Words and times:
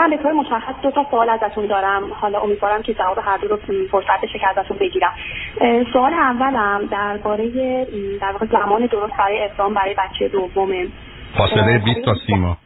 من 0.00 0.10
به 0.10 0.16
طور 0.16 0.32
مشخص 0.32 0.74
دو 0.82 0.90
تا 0.90 1.06
سوال 1.10 1.28
ازتون 1.28 1.66
دارم. 1.66 2.12
حالا 2.12 2.40
امیدوارم 2.40 2.82
که 2.82 2.94
جواب 2.94 3.18
هر 3.18 3.36
دو 3.36 3.48
رو 3.48 3.56
فرصت 3.90 4.20
بشه 4.22 4.38
که 4.38 4.48
ازتون 4.48 4.78
بگیرم. 4.78 5.12
سوال 5.92 6.14
اولم 6.14 6.88
درباره 6.90 7.48
در 8.20 8.32
واقع 8.32 8.46
زمان 8.46 8.86
درست 8.86 9.16
برای 9.18 9.44
اقدام 9.44 9.74
برای 9.74 9.94
بچه 9.94 10.28
دومه. 10.28 10.86
فاصله 11.38 11.78
20 11.78 12.00
تا 12.04 12.14
30 12.26 12.34
ماه 12.34 12.56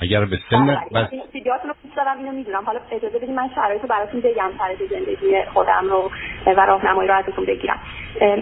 اگر 0.00 0.24
به 0.24 0.38
سن 0.50 0.66
بس 0.94 1.08
ویدیوهاتون 1.34 1.70
رو 1.70 1.76
دوست 1.82 1.96
دارم 1.96 2.18
اینو 2.18 2.32
می‌دونم. 2.32 2.62
حالا 2.66 2.80
اجازه 2.92 3.18
بدید 3.18 3.30
من 3.30 3.50
شرایط 3.54 3.82
رو 3.82 3.88
براتون 3.88 4.20
بگم 4.20 4.50
شرایط 4.58 4.78
زندگی 4.90 5.36
خودم 5.54 5.84
رو 5.90 6.10
و 6.46 6.66
راهنمایی 6.66 7.08
رو 7.08 7.14
ازتون 7.14 7.44
بگیرم. 7.44 7.78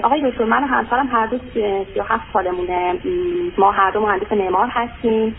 آقای 0.02 0.30
دکتر 0.30 0.44
من 0.44 0.64
و 0.64 0.66
همسرم 0.66 1.08
هر 1.12 1.26
دو 1.26 1.38
37 1.54 2.24
سالمونه. 2.32 2.94
ما 3.58 3.70
هر 3.72 3.90
دو 3.90 4.00
مهندس 4.00 4.32
معمار 4.32 4.68
هستیم. 4.70 5.36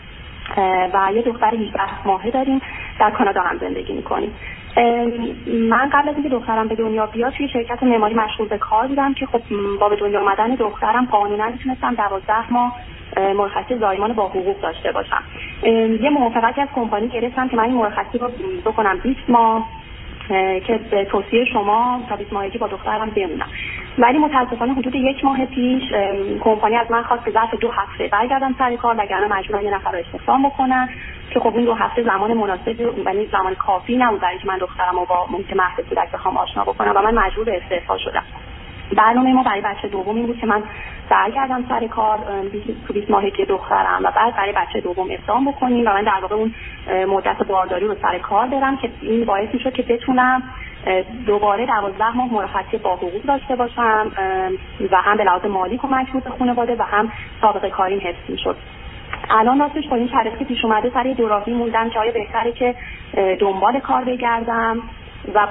و 0.93 1.13
یه 1.13 1.21
دختر 1.21 1.55
18 1.55 2.07
ماهه 2.07 2.31
داریم. 2.31 2.61
در 2.99 3.11
کانادا 3.11 3.41
هم 3.41 3.57
زندگی 3.57 3.93
می‌کنیم. 3.93 4.33
من 5.47 5.89
قبل 5.93 6.09
از 6.09 6.15
اینکه 6.15 6.29
دخترم 6.29 6.67
به 6.67 6.75
دنیا 6.75 7.05
بیاد 7.05 7.33
توی 7.33 7.47
شرکت 7.47 7.83
معماری 7.83 8.15
مشغول 8.15 8.47
به 8.47 8.57
کار 8.57 8.87
بودم 8.87 9.13
که 9.13 9.25
خب 9.25 9.41
با 9.79 9.89
به 9.89 9.95
دنیا 9.95 10.21
آمدن 10.21 10.55
دخترم 10.55 11.05
قانونا 11.05 11.49
می‌تونستم 11.49 11.95
دوازده 11.95 12.53
ماه 12.53 12.75
مرخصی 13.17 13.77
زایمان 13.77 14.13
با 14.13 14.27
حقوق 14.27 14.61
داشته 14.61 14.91
باشم. 14.91 15.23
یه 16.01 16.09
موافقتی 16.09 16.61
از 16.61 16.67
کمپانی 16.75 17.07
گرفتم 17.07 17.47
که 17.47 17.57
من 17.57 17.63
این 17.63 17.73
مرخصی 17.73 18.17
رو 18.17 18.27
بکنم 18.65 18.97
20 19.03 19.19
ماه 19.29 19.67
که 20.67 20.79
به 20.91 21.05
توصیه 21.05 21.45
شما 21.45 22.01
تا 22.09 22.15
20 22.15 22.33
ماهگی 22.33 22.57
با 22.57 22.67
دخترم 22.67 23.09
بمونم. 23.09 23.47
ولی 23.97 24.17
متاسفانه 24.17 24.73
حدود 24.73 24.95
یک 24.95 25.25
ماه 25.25 25.45
پیش 25.45 25.83
کمپانی 26.39 26.75
از 26.75 26.91
من 26.91 27.03
خواست 27.03 27.25
که 27.25 27.31
ظرف 27.31 27.55
دو 27.55 27.71
هفته 27.71 28.07
برگردم 28.07 28.55
سر 28.57 28.75
کار 28.75 28.95
وگرنه 28.97 29.37
مجبورم 29.37 29.63
یه 29.63 29.73
نفر 29.73 29.91
رو 29.91 29.97
استخدام 29.97 30.49
بکنن 30.49 30.89
که 31.29 31.39
خب 31.39 31.55
این 31.55 31.65
دو 31.65 31.73
هفته 31.73 32.03
زمان 32.03 32.33
مناسبی 32.33 32.83
یعنی 33.05 33.27
زمان 33.31 33.55
کافی 33.55 33.97
نبود 33.97 34.19
برای 34.21 34.37
که 34.37 34.47
من 34.47 34.57
دخترم 34.57 34.95
رو 34.95 35.05
با 35.05 35.27
محیط 35.31 35.55
مهد 35.55 35.89
کودک 35.89 36.11
بخوام 36.11 36.37
آشنا 36.37 36.63
بکنم 36.63 36.91
و 36.95 37.01
من 37.01 37.13
مجبور 37.13 37.45
به 37.45 37.61
استعفا 37.63 37.97
شدم. 37.97 38.23
برنامه 38.97 39.33
ما 39.33 39.43
برای 39.43 39.61
بچه 39.61 39.87
دوم 39.87 40.15
این 40.15 40.25
بود 40.25 40.37
که 40.37 40.47
من 40.47 40.63
برگردم 41.09 41.65
سر 41.69 41.87
کار 41.87 42.19
تو 42.87 42.93
20 42.93 43.11
ماهه 43.11 43.31
که 43.31 43.45
دخترم 43.45 44.01
و 44.03 44.11
بعد 44.15 44.35
برای 44.35 44.53
بچه 44.53 44.81
دوم 44.81 45.07
اقدام 45.09 45.51
بکنیم 45.51 45.87
و 45.87 45.89
من 45.89 46.03
در 46.03 46.19
واقع 46.21 46.35
اون 46.35 46.53
مدت 47.07 47.43
بارداری 47.43 47.87
رو 47.87 47.95
سر 48.01 48.17
کار 48.17 48.47
برم 48.47 48.77
که 48.77 48.89
این 49.01 49.25
باعث 49.25 49.49
می‌شد 49.53 49.73
که 49.73 49.83
بتونم 49.83 50.43
دوباره 51.25 51.65
دوازده 51.65 52.17
ماه 52.17 52.33
مرخصی 52.33 52.77
با 52.77 52.95
حقوق 52.95 53.23
داشته 53.23 53.55
باشم 53.55 54.11
و 54.91 54.97
هم 55.01 55.17
به 55.17 55.23
لحاظ 55.23 55.45
مالی 55.45 55.77
کمک 55.77 56.11
بود 56.11 56.23
به 56.23 56.29
خانواده 56.29 56.75
و 56.75 56.81
هم 56.83 57.11
سابقه 57.41 57.69
کاریم 57.69 57.99
حفظ 57.99 58.29
می‌شد. 58.29 58.55
الان 59.29 59.59
راستش 59.59 59.87
با 59.89 59.95
این 59.95 60.07
شرایطی 60.07 60.37
که 60.37 60.45
پیش 60.45 60.65
اومده 60.65 60.91
سر 60.93 61.03
دوراهی 61.03 61.53
موندم 61.53 61.89
که 61.89 61.99
آیا 61.99 62.11
بهتره 62.11 62.51
که 62.51 62.75
دنبال 63.39 63.79
کار 63.79 64.03
بگردم؟ 64.03 64.79
و 65.35 65.47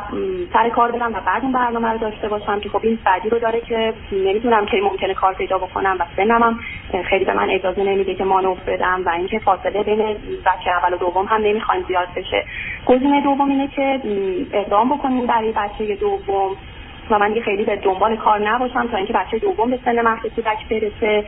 سر 0.53 0.69
کار 0.69 0.91
برم 0.93 1.15
و 1.15 1.21
بعد 1.27 1.43
اون 1.43 1.53
برنامه 1.53 1.89
رو 1.89 1.99
داشته 1.99 2.29
باشم 2.29 2.61
که 2.61 2.69
خب 2.69 2.81
این 2.83 2.99
بعدی 3.05 3.29
رو 3.29 3.39
داره 3.39 3.61
که 3.61 3.95
نمی‌دونم 4.13 4.67
که 4.67 4.77
ممکنه 4.83 5.15
کار 5.15 5.35
پیدا 5.35 5.59
بکنم 5.59 5.97
و 6.01 6.05
سنم 6.17 6.43
هم 6.43 6.59
خیلی 7.03 7.25
به 7.25 7.35
من 7.35 7.51
اجازه 7.51 7.83
نمیده 7.83 8.15
که 8.15 8.25
مانور 8.25 8.57
بدم 8.67 9.03
و 9.07 9.09
اینکه 9.09 9.39
فاصله 9.39 9.83
بین 9.83 10.17
بچه 10.47 10.71
اول 10.71 10.95
و 10.95 10.97
دوم 10.97 11.27
هم 11.27 11.43
نمی‌خوایم 11.43 11.85
زیاد 11.89 12.09
بشه. 12.17 12.45
گزینه 12.87 13.23
دوم 13.23 13.51
اینه 13.51 13.69
که 13.69 14.01
اقدام 14.53 14.89
بکنیم 14.89 15.27
برای 15.27 15.53
بچه 15.53 15.95
دوم 15.95 16.57
و 17.11 17.19
من 17.19 17.29
دیگه 17.29 17.43
خیلی 17.43 17.65
به 17.65 17.77
دنبال 17.77 18.17
کار 18.17 18.48
نباشم 18.48 18.89
تا 18.89 18.97
اینکه 18.97 19.13
بچه 19.13 19.39
دوم 19.39 19.71
به 19.71 19.79
سن 19.85 20.01
مهد 20.01 20.27
کودک 20.27 20.69
برسه. 20.71 21.25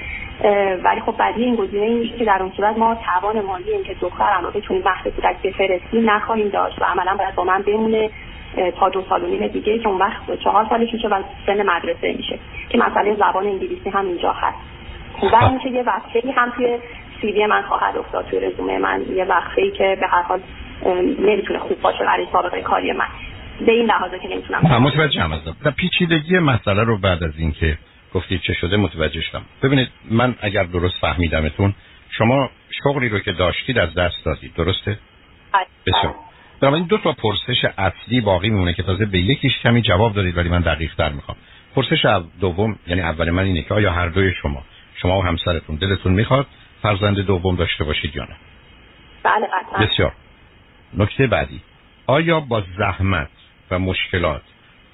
ولی 0.84 1.00
خب 1.00 1.16
بعدی 1.16 1.44
این 1.44 1.54
گزینه 1.54 1.86
این 1.86 2.18
که 2.18 2.24
در 2.24 2.42
اون 2.42 2.52
صورت 2.56 2.78
ما 2.78 2.94
توان 2.94 3.40
مالی 3.40 3.70
اینکه 3.70 3.94
دخترم 3.94 4.44
رو 4.44 4.50
بتونیم 4.50 4.82
مهد 4.82 5.14
کودک 5.14 5.42
بفرستیم 5.42 6.10
نخواهیم 6.10 6.48
داشت 6.48 6.82
و 6.82 6.84
عملا 6.84 7.16
باید 7.16 7.34
با 7.34 7.44
من 7.44 7.62
بمونه. 7.62 8.10
تا 8.80 8.88
دو 8.88 9.04
سال 9.08 9.22
و 9.22 9.26
نیم 9.26 9.46
دیگه 9.46 9.78
که 9.78 9.88
اون 9.88 9.98
وقت 9.98 10.38
چهار 10.44 10.66
سالش 10.68 10.92
میشه 10.92 11.08
و 11.08 11.22
سن 11.46 11.62
مدرسه 11.62 12.14
میشه. 12.16 12.38
که 12.68 12.78
مسئله 12.78 13.14
زبان 13.14 13.46
انگلیسی 13.46 13.90
هم 13.90 14.06
اینجا 14.06 14.32
هست 14.32 14.58
و 15.32 15.36
اینکه 15.36 15.68
یه 15.68 15.82
وقتی 15.82 16.30
هم 16.36 16.50
توی 16.50 16.78
سیوی 17.20 17.46
من 17.46 17.62
خواهد 17.62 17.96
افتاد. 17.96 18.26
توی 18.26 18.40
رزومه 18.40 18.78
من 18.78 19.02
یه 19.16 19.24
وقتی 19.24 19.70
که 19.70 19.96
به 20.00 20.06
هر 20.06 20.22
حال 20.22 20.40
نمی‌تونه 21.18 21.58
خوب 21.58 21.80
باشه 21.80 22.04
برای 22.04 22.26
سابقه 22.32 22.62
کاری 22.62 22.92
من. 22.92 23.06
به 23.66 23.72
این 23.72 23.86
لحاظه 23.86 24.18
که 24.18 24.28
نمی‌تونم 24.28 24.60
متوجهم 24.60 25.32
هستم. 25.32 25.70
پیچیدگی 25.70 26.38
مسئله 26.38 26.84
رو 26.84 26.98
بعد 26.98 27.24
از 27.24 27.38
اینکه 27.38 27.78
گفتید 28.14 28.40
چه 28.40 28.52
شده 28.52 28.76
متوجه 28.76 29.20
شدم. 29.20 29.42
ببینید 29.62 29.88
من 30.10 30.34
اگر 30.40 30.62
درست 30.62 30.94
فهمیدمتون 31.00 31.74
شما 32.10 32.50
شغلی 32.84 33.08
رو 33.08 33.18
که 33.18 33.32
داشتید 33.32 33.78
از 33.78 33.94
دست 33.94 34.24
دادید. 34.24 34.54
درسته؟ 34.54 34.98
بله. 35.52 35.66
بسیار. 35.86 36.14
بنابراین 36.62 36.86
دو 36.86 36.98
تا 36.98 37.12
پرسش 37.12 37.64
اصلی 37.78 38.20
باقی 38.20 38.50
میمونه 38.50 38.72
که 38.72 38.82
تازه 38.82 39.06
به 39.06 39.18
یکیش 39.18 39.58
کمی 39.58 39.82
جواب 39.82 40.14
دادید 40.14 40.36
ولی 40.36 40.48
من 40.48 40.60
دقیق 40.60 40.94
تر 40.94 41.12
می‌خوام. 41.12 41.36
پرسش 41.74 42.22
دوم 42.40 42.78
یعنی 42.86 43.00
اول 43.00 43.30
من 43.30 43.44
اینه 43.44 43.62
که 43.62 43.74
آیا 43.74 43.92
هر 43.92 44.08
دوی 44.08 44.32
شما 44.42 44.62
شما 44.94 45.18
و 45.18 45.24
همسرتون 45.24 45.76
دلتون 45.76 46.12
می‌خواد 46.12 46.46
فرزند 46.82 47.20
دوم 47.20 47.56
داشته 47.56 47.84
باشید 47.84 48.16
یا 48.16 48.24
نه؟ 48.24 48.36
بله 49.22 49.46
بسیار. 49.86 50.12
نکته 50.94 51.26
بعدی. 51.26 51.60
آیا 52.06 52.40
با 52.40 52.62
زحمت 52.78 53.28
و 53.70 53.78
مشکلات 53.78 54.42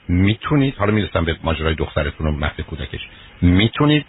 می‌تونید 0.08 0.74
حالا 0.74 0.92
می‌رسم 0.92 1.24
به 1.24 1.36
ماجرای 1.42 1.74
دخترتون 1.74 2.26
و 2.26 2.30
مهد 2.30 2.60
کودکش 2.60 3.08
می‌تونید 3.42 4.06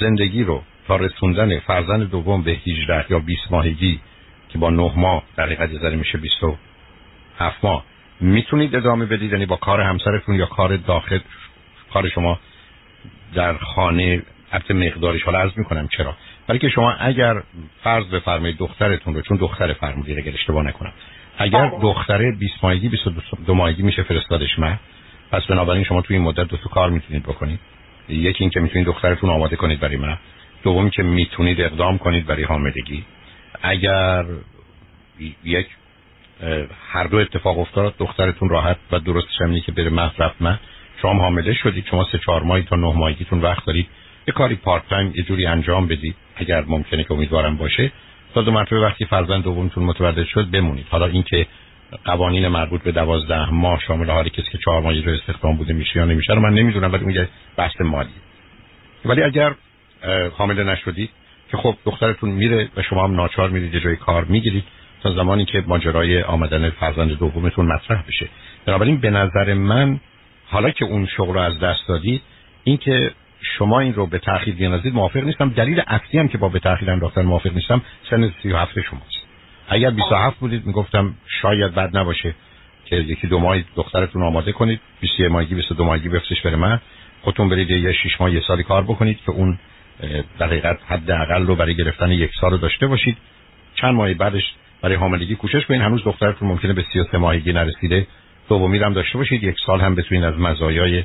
زندگی 0.00 0.44
رو 0.44 0.62
تا 0.88 0.96
رسوندن 0.96 1.58
فرزند 1.58 2.10
دوم 2.10 2.42
به 2.42 2.50
18 2.50 3.04
یا 3.10 3.18
20 3.18 3.40
ماهگی 3.50 4.00
که 4.54 4.58
با 4.58 4.70
نه 4.70 4.92
ماه 4.96 5.22
در 5.36 5.44
حقیقت 5.44 5.84
میشه 5.92 6.18
27 6.18 7.64
ماه. 7.64 7.84
می‌تونید 8.20 8.76
ادامه 8.76 9.06
بدید؟ 9.06 9.32
یعنی 9.32 9.46
با 9.46 9.56
کار 9.56 9.80
همسرتون 9.80 10.34
یا 10.34 10.46
کار 10.46 10.76
داخل؟ 10.76 11.18
کار 11.92 12.08
شما 12.08 12.38
در 13.34 13.56
خانه 13.56 14.22
حتی 14.50 14.74
مقدارش 14.74 15.22
حالا 15.22 15.38
عرض 15.38 15.50
می‌کنم 15.56 15.88
چرا. 15.88 16.14
ولی 16.48 16.58
که 16.58 16.68
شما 16.68 16.92
اگر 16.92 17.42
فرض 17.84 18.06
بفرمایید 18.06 18.56
دخترتون 18.56 19.14
رو 19.14 19.22
چون 19.22 19.36
دختر 19.36 19.72
فرمودید 19.72 20.18
اگر 20.18 20.32
اشتباه 20.32 20.64
نکنم. 20.64 20.92
اگر 21.38 21.68
بله. 21.68 21.80
دختره 21.82 22.32
20 22.32 22.54
ماهگی 22.62 22.88
22 22.88 23.54
ماهگی 23.54 23.82
میشه 23.82 24.02
فرستادش 24.02 24.58
من 24.58 24.78
پس 25.30 25.46
بنابراین 25.46 25.84
شما 25.84 26.02
توی 26.02 26.16
این 26.16 26.24
مدت 26.24 26.48
دو 26.48 26.56
تا 26.56 26.68
کار 26.68 26.90
می‌تونید 26.90 27.22
بکنید. 27.22 27.60
یکی 28.08 28.44
اینکه 28.44 28.60
می‌تونید 28.60 28.86
دخترتون 28.86 29.30
آماده 29.30 29.56
کنید 29.56 29.80
برای 29.80 29.96
من. 29.96 30.18
دومی 30.62 30.90
که 30.90 31.02
می‌تونید 31.02 31.60
اقدام 31.60 31.98
کنید 31.98 32.26
برای 32.26 32.44
حاملگی. 32.44 33.04
اگر 33.64 34.24
یک 35.44 35.66
هر 36.92 37.04
دو 37.04 37.16
اتفاق 37.16 37.58
افتاد 37.58 37.94
دخترتون 37.98 38.48
راحت 38.48 38.76
و 38.92 38.98
درست 38.98 39.26
همینی 39.40 39.60
که 39.60 39.72
بره 39.72 39.90
مصرف 39.90 40.32
من 40.40 40.58
شما 41.02 41.22
حامله 41.22 41.54
شدید. 41.54 41.86
شما 41.90 42.06
سه 42.12 42.18
چهار 42.18 42.42
ماهی 42.42 42.62
تا 42.62 42.76
نه 42.76 42.92
ماهیتون 42.92 43.40
وقت 43.40 43.66
دارید. 43.66 43.86
یه 44.28 44.34
کاری 44.34 44.54
پارت 44.54 44.88
تایم 44.88 45.12
یه 45.16 45.22
جوری 45.22 45.46
انجام 45.46 45.86
بدید. 45.86 46.16
اگر 46.36 46.64
ممکنه 46.66 47.04
که 47.04 47.12
امیدوارم 47.12 47.56
باشه. 47.56 47.92
تا 48.34 48.42
دو 48.42 48.50
مرتبه 48.50 48.80
وقتی 48.80 49.04
فرزند 49.04 49.44
دومتون 49.44 49.84
متولد 49.84 50.26
شد 50.26 50.50
بمونید. 50.50 50.86
حالا 50.90 51.06
اینکه 51.06 51.46
قوانین 52.04 52.48
مربوط 52.48 52.82
به 52.82 52.92
دوازده 52.92 53.50
ماه 53.50 53.80
شامل 53.86 54.10
حالی 54.10 54.30
کسی 54.30 54.50
که 54.52 54.58
چهار 54.58 54.82
ماهی 54.82 55.02
رو 55.02 55.12
استخدام 55.12 55.56
بوده 55.56 55.72
میشه 55.72 55.98
یا 55.98 56.04
نمیشه 56.04 56.32
رو 56.32 56.40
من 56.40 56.54
نمی‌دونم 56.54 56.92
ولی 56.92 57.04
اون 57.04 57.28
بحث 57.56 57.80
مالی 57.80 58.10
ولی 59.04 59.22
اگر 59.22 59.54
حامله 60.38 60.64
نشدید 60.64 61.10
که 61.54 61.60
خب 61.60 61.76
دخترتون 61.84 62.30
میره 62.30 62.68
و 62.76 62.82
شما 62.82 63.04
هم 63.04 63.14
ناچار 63.14 63.50
میرید 63.50 63.78
جای 63.78 63.96
کار 63.96 64.24
می‌گیرید 64.24 64.64
تا 65.02 65.12
زمانی 65.12 65.44
که 65.44 65.64
ماجرای 65.66 66.22
آمدن 66.22 66.70
فرزند 66.70 67.18
دومتون 67.18 67.66
مطرح 67.66 68.02
بشه. 68.08 68.28
بنابراین 68.66 68.96
به 68.96 69.10
نظر 69.10 69.54
من 69.54 70.00
حالا 70.46 70.70
که 70.70 70.84
اون 70.84 71.06
شغل 71.06 71.34
رو 71.34 71.40
از 71.40 71.60
دست 71.60 71.88
دادید 71.88 72.22
اینکه 72.64 73.10
شما 73.40 73.80
این 73.80 73.94
رو 73.94 74.06
به 74.06 74.18
تاخیر 74.18 74.54
بیاندازید 74.54 74.94
موافق 74.94 75.24
نیستم. 75.24 75.48
دلیل 75.48 75.82
اصلی 75.86 76.20
هم 76.20 76.28
که 76.28 76.38
با 76.38 76.48
به 76.48 76.58
تاخیر 76.58 76.90
انداختن 76.90 77.22
موافق 77.22 77.54
نیستم 77.54 77.82
سن 78.10 78.32
37 78.42 78.80
شماست. 78.80 79.26
اگر 79.68 79.90
27 79.90 80.38
بودید 80.38 80.66
می‌گفتم 80.66 81.14
شاید 81.42 81.74
بد 81.74 81.96
نباشه 81.96 82.34
که 82.84 82.96
یکی 82.96 83.26
دو 83.26 83.38
ماه 83.38 83.58
دخترتون 83.76 84.22
آماده 84.22 84.52
کنید. 84.52 84.80
21 85.00 85.30
ماهگی 85.30 85.54
22 85.54 85.84
ماهگی 85.84 86.08
بفرستش 86.08 86.42
بره 86.42 86.56
من. 86.56 86.80
خودتون 87.22 87.48
برید 87.48 87.70
یه 87.70 87.92
6 87.92 88.20
ماه 88.20 88.34
یه 88.34 88.40
سالی 88.46 88.62
کار 88.62 88.82
بکنید 88.82 89.18
که 89.26 89.30
اون 89.30 89.58
در 90.38 90.46
حقیقت 90.46 90.78
حداقل 90.88 91.46
رو 91.46 91.56
برای 91.56 91.74
گرفتن 91.74 92.10
یک 92.10 92.30
سال 92.40 92.50
رو 92.50 92.58
داشته 92.58 92.86
باشید. 92.86 93.16
چند 93.74 93.94
ماه 93.94 94.14
بعدش 94.14 94.54
برای 94.82 94.96
حاملگی 94.96 95.34
کوشش 95.34 95.66
کنید. 95.66 95.80
هنوز 95.80 96.04
دخترتون 96.04 96.48
ممکنه 96.48 96.72
به 96.72 96.84
33 96.92 97.18
ماهگی 97.18 97.52
نرسیده. 97.52 98.06
دومی 98.48 98.78
هم 98.78 98.92
داشته 98.92 99.18
باشید. 99.18 99.42
یک 99.42 99.56
سال 99.66 99.80
هم 99.80 99.94
بتونید 99.94 100.24
از 100.24 100.38
مزایای 100.38 101.04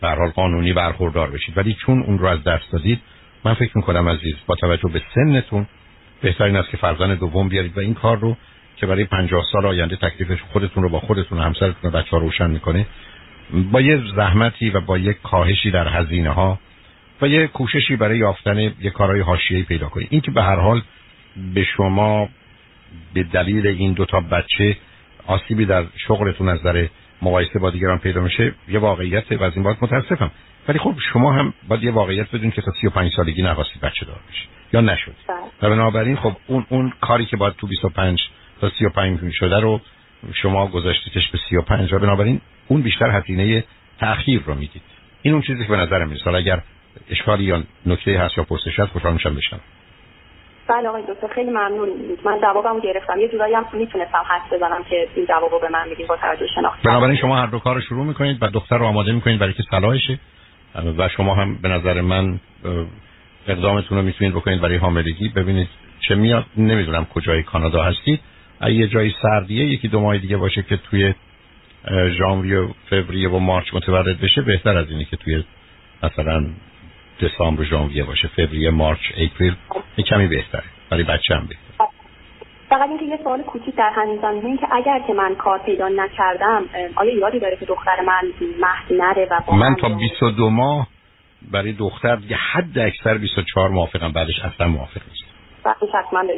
به 0.00 0.32
قانونی 0.34 0.72
برخوردار 0.72 1.30
بشید. 1.30 1.58
ولی 1.58 1.74
چون 1.74 2.02
اون 2.02 2.18
رو 2.18 2.26
از 2.26 2.44
دست 2.44 2.72
دادید 2.72 3.00
من 3.44 3.54
فکر 3.54 3.72
می‌کنم 3.74 4.08
عزیز 4.08 4.34
با 4.46 4.54
توجه 4.54 4.88
به 4.92 5.02
سنتون 5.14 5.66
بهترین 6.22 6.56
است 6.56 6.70
که 6.70 6.76
فرزند 6.76 7.18
دوم 7.18 7.48
بیارید 7.48 7.78
و 7.78 7.80
این 7.80 7.94
کار 7.94 8.18
رو 8.18 8.36
که 8.76 8.86
برای 8.86 9.04
50 9.04 9.44
سال 9.52 9.66
آینده 9.66 9.96
تکلیفش 9.96 10.42
خودتون 10.52 10.82
رو 10.82 10.88
با 10.88 11.00
خودتون 11.00 11.38
و 11.38 11.42
همسرتون 11.42 11.90
و 11.90 11.90
بچه‌ها 11.90 12.18
روشن 12.18 12.50
می‌کنه 12.50 12.86
با 13.72 13.80
یه 13.80 14.02
زحمتی 14.16 14.70
و 14.70 14.80
با 14.80 14.98
یک 14.98 15.16
کاهشی 15.22 15.70
در 15.70 15.88
هزینه 15.88 16.30
ها 16.30 16.58
و 17.22 17.28
یه 17.28 17.46
کوششی 17.46 17.96
برای 17.96 18.18
یافتن 18.18 18.58
یه 18.58 18.90
کارهای 18.94 19.20
حاشیه‌ای 19.20 19.62
پیدا 19.62 19.88
کنید 19.88 20.08
این 20.10 20.20
که 20.20 20.30
به 20.30 20.42
هر 20.42 20.56
حال 20.56 20.82
به 21.54 21.64
شما 21.64 22.28
به 23.14 23.22
دلیل 23.22 23.66
این 23.66 23.92
دو 23.92 24.04
تا 24.04 24.20
بچه 24.20 24.76
آسیبی 25.26 25.64
در 25.64 25.84
شغلتون 25.96 26.48
از 26.48 26.58
نظر 26.60 26.86
مقایسه 27.22 27.58
با 27.58 27.70
دیگران 27.70 27.98
پیدا 27.98 28.20
میشه 28.20 28.54
یه 28.68 28.78
واقعیت 28.78 29.32
و 29.32 29.42
از 29.42 29.52
این 29.54 29.62
باید 29.62 29.76
متاسفم. 29.80 30.30
ولی 30.68 30.78
خب 30.78 30.94
شما 31.12 31.32
هم 31.32 31.54
باید 31.68 31.82
یه 31.82 31.90
واقعیت 31.90 32.30
بدون 32.30 32.50
که 32.50 32.62
تا 32.62 32.72
35 32.80 33.12
سالگی 33.16 33.42
نخواستید 33.42 33.82
بچه 33.82 34.06
دار 34.06 34.20
بشید 34.30 34.48
یا 34.72 34.80
نشد 34.80 35.14
بله. 35.28 35.36
و 35.62 35.74
بنابراین 35.74 36.16
خب 36.16 36.36
اون 36.46 36.66
اون 36.68 36.92
کاری 37.00 37.26
که 37.26 37.36
باید 37.36 37.54
تو 37.54 37.66
25 37.66 38.20
تا 38.60 38.70
35 38.78 39.32
شده 39.32 39.60
رو 39.60 39.80
شما 40.32 40.66
گذاشتیدش 40.66 41.28
به 41.28 41.38
35 41.48 41.92
و 41.92 41.98
بنابراین 41.98 42.40
اون 42.68 42.82
بیشتر 42.82 43.10
هزینه 43.10 43.64
تأخیر 44.00 44.42
رو 44.46 44.54
می‌دید. 44.54 44.82
این 45.22 45.34
اون 45.34 45.42
چیزی 45.42 45.62
که 45.62 45.68
به 45.68 45.76
نظر 45.76 46.04
میاد 46.04 46.28
اگر 46.28 46.62
اشکالی 47.10 47.44
یا 47.44 47.62
نکته 47.86 48.18
هست 48.18 48.38
یا 48.38 48.44
پرسش 48.44 48.80
هست 48.80 48.92
خوشحال 48.92 49.12
میشم 49.12 49.34
بشنوم. 49.34 49.62
بله 50.68 50.88
آقای 50.88 51.02
دکتر 51.02 51.34
خیلی 51.34 51.50
ممنون. 51.50 51.88
من 52.24 52.40
جوابمو 52.40 52.80
گرفتم. 52.80 53.18
یه 53.18 53.28
جورایی 53.28 53.54
هم 53.54 53.66
می‌تونستم 53.72 54.22
حد 54.26 54.56
بزنم 54.56 54.84
که 54.90 55.08
این 55.14 55.26
جوابو 55.26 55.60
به 55.60 55.68
من 55.68 55.88
میدین 55.88 56.06
با 56.06 56.16
توجه 56.16 56.46
شناخت 56.54 56.82
بنابراین 56.82 57.16
شما 57.16 57.36
هر 57.36 57.46
دو 57.46 57.58
کار 57.58 57.74
رو 57.74 57.80
شروع 57.80 58.04
می‌کنید 58.04 58.38
و 58.40 58.48
دختر 58.48 58.78
رو 58.78 58.86
آماده 58.86 59.12
می‌کنید 59.12 59.38
برای 59.38 59.52
که 59.52 59.62
صلاحشه. 59.70 60.18
و 60.98 61.08
شما 61.08 61.34
هم 61.34 61.58
به 61.62 61.68
نظر 61.68 62.00
من 62.00 62.40
اقدامتون 63.48 63.98
رو 63.98 64.04
می‌تونید 64.04 64.34
بکنید 64.34 64.60
برای 64.60 64.76
حاملگی. 64.76 65.28
ببینید 65.28 65.68
چه 66.08 66.14
میاد. 66.14 66.44
نمی‌دونم 66.56 67.04
کجای 67.04 67.42
کانادا 67.42 67.82
هستید 67.82 68.20
یه 68.68 68.88
جایی 68.88 69.14
سردیه 69.22 69.64
یکی 69.64 69.88
دو 69.88 70.00
ماه 70.00 70.18
دیگه 70.18 70.36
باشه 70.36 70.62
که 70.62 70.76
توی 70.76 71.14
ژانویه 72.18 72.58
و 72.58 72.72
فوریه 72.90 73.28
و 73.28 73.38
مارچ 73.38 73.74
متولد 73.74 74.20
بشه 74.20 74.42
بهتر 74.42 74.76
از 74.76 74.90
اینه 74.90 75.04
که 75.04 75.16
توی 75.16 75.44
مثلا 76.02 76.46
دسامبر 77.20 77.64
ژانویه 77.64 78.04
باشه 78.04 78.28
فوریه 78.28 78.70
مارچ 78.70 78.98
اپریل 79.16 79.54
یه 79.96 80.04
کمی 80.04 80.26
بهتره. 80.26 80.64
برای 80.90 81.04
بچه 81.04 81.34
هم 81.34 81.46
بهتر 81.46 81.66
فقط 82.68 82.88
اینکه 82.88 83.04
یه 83.04 83.18
سوال 83.24 83.42
کوچیک 83.42 83.74
در 83.74 83.90
همین 83.94 84.18
زمینه 84.22 84.46
این 84.46 84.56
که 84.58 84.66
اگر 84.72 85.00
که 85.06 85.12
من 85.12 85.34
کار 85.34 85.58
پیدا 85.58 85.88
نکردم 85.88 86.64
آیا 86.94 87.14
یادی 87.14 87.40
داره 87.40 87.56
که 87.56 87.66
دختر 87.66 88.00
من 88.06 88.22
مهد 88.60 89.02
نره 89.02 89.28
و 89.30 89.54
من 89.54 89.74
تا 89.74 89.88
22 89.88 90.50
ماه 90.50 90.86
برای 91.52 91.72
دختر 91.72 92.18
یه 92.28 92.36
حد 92.36 92.78
اکثر 92.78 93.18
24 93.18 93.68
موافقم 93.68 94.12
بعدش 94.12 94.40
اصلا 94.40 94.68
موافق 94.68 95.00
نیست 95.08 95.26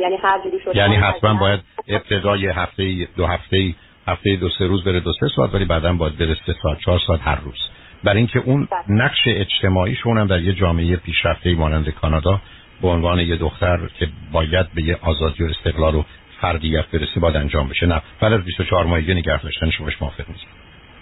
یعنی 0.00 0.16
هر 0.16 0.40
جوری 0.44 0.60
شده 0.64 0.76
یعنی 0.76 0.96
حتما 0.96 1.34
باید 1.34 1.60
ابتدای 1.88 2.46
هفته 2.46 3.08
دو 3.16 3.26
هفته 3.26 3.74
هفته 4.06 4.36
دو 4.36 4.48
سه 4.48 4.66
روز 4.66 4.84
بره 4.84 5.00
دو 5.00 5.12
سه 5.20 5.28
ساعت 5.36 5.54
ولی 5.54 5.64
بعدا 5.64 5.92
باید 5.92 6.18
بره 6.18 6.36
سه 6.46 6.54
ساعت 6.62 6.78
چهار 6.78 7.00
ساعت 7.06 7.20
هر 7.22 7.40
روز. 7.40 7.68
برای 8.04 8.18
اینکه 8.18 8.38
اون 8.38 8.68
بله. 8.70 8.96
نقش 8.96 9.18
اجتماعیشون 9.26 10.18
هم 10.18 10.26
در 10.26 10.40
یه 10.40 10.52
جامعه 10.52 10.96
پیشرفته 10.96 11.54
مانند 11.54 11.88
کانادا 11.88 12.40
به 12.82 12.88
عنوان 12.88 13.18
یه 13.18 13.36
دختر 13.36 13.78
که 13.98 14.08
باید 14.32 14.66
به 14.74 14.82
یه 14.82 14.98
آزادی 15.02 15.44
و 15.44 15.46
استقلال 15.46 15.94
و 15.94 16.02
فردیت 16.40 16.86
برسه 16.86 17.20
باید 17.20 17.36
انجام 17.36 17.68
بشه. 17.68 17.86
نه. 17.86 18.02
بعد 18.20 18.32
از 18.32 18.44
24 18.44 18.84
ماهگی 18.84 19.14
نگه 19.14 19.42
داشتن 19.42 19.70
شما 19.70 19.88
موافق 20.00 20.28
نیست 20.28 20.46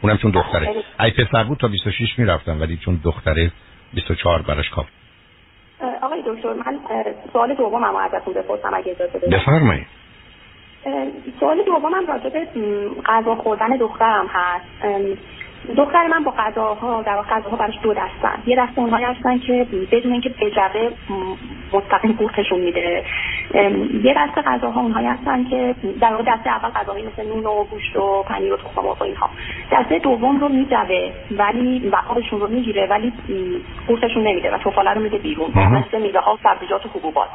اونم 0.02 0.16
چون 0.16 0.30
دختره. 0.30 0.74
ای 1.00 1.10
پسر 1.10 1.44
بود 1.44 1.58
تا 1.58 1.68
26 1.68 2.18
می‌رفتم 2.18 2.60
ولی 2.60 2.76
چون 2.76 3.00
دختره 3.04 3.50
24 3.94 4.42
براش 4.42 4.70
کافی 4.70 4.90
آقای 6.02 6.22
دکتر 6.26 6.52
من 6.52 6.78
سوال 7.32 7.54
دومم 7.54 7.96
ازتون 7.96 8.34
بپرسم 8.34 8.74
اگه 8.74 8.90
اجازه 8.90 9.18
بدید. 9.18 9.30
بفرمایید. 9.30 9.86
سوال 11.40 11.62
دومم 11.66 12.06
راجع 12.06 12.28
به 12.28 12.46
غذا 13.06 13.34
خوردن 13.34 13.76
دخترم 13.76 14.26
هست. 14.28 14.64
دختر 15.76 16.06
من 16.06 16.24
با 16.24 16.30
غذاها 16.30 17.02
در 17.02 17.22
غذاها 17.22 17.56
براش 17.56 17.74
دو 17.82 17.94
دستن. 17.94 18.42
یه 18.46 18.56
دسته 18.56 18.78
اونهایی 18.78 19.04
هستن 19.04 19.38
که 19.38 19.66
بدون 19.92 20.12
اینکه 20.12 20.28
بجوه 20.28 20.90
مستقیم 21.72 22.12
قورتشون 22.12 22.60
میده. 22.60 23.04
یه 24.04 24.14
دسته 24.16 24.42
غذاها 24.42 24.80
اونهایی 24.80 25.06
هستن 25.06 25.44
که 25.44 25.74
در 26.00 26.10
واقع 26.10 26.22
دسته 26.26 26.50
اول 26.50 26.68
غذاهایی 26.68 27.06
مثل 27.06 27.28
نون 27.28 27.46
و 27.46 27.64
گوشت 27.64 27.96
و 27.96 28.22
پنیر 28.22 28.52
و 28.52 28.56
تخم 28.56 28.82
مرغ 28.82 29.00
و 29.02 29.04
اینها. 29.04 29.30
دسته 29.72 29.98
دوم 29.98 30.40
رو 30.40 30.48
میجوه 30.48 31.12
ولی 31.30 31.88
و 31.88 31.96
آبشون 32.08 32.40
رو 32.40 32.48
می‌گیره 32.48 32.86
ولی 32.90 33.12
قورتشون 33.88 34.26
نمیده 34.26 34.54
و 34.54 34.58
توفاله 34.58 34.90
رو 34.90 35.00
میده 35.00 35.18
بیرون. 35.18 35.50
مثل 35.50 36.02
میوه 36.02 36.20
ها 36.20 36.38
سبزیجات 36.42 36.86
و 36.86 36.88
حبوبات. 36.88 37.28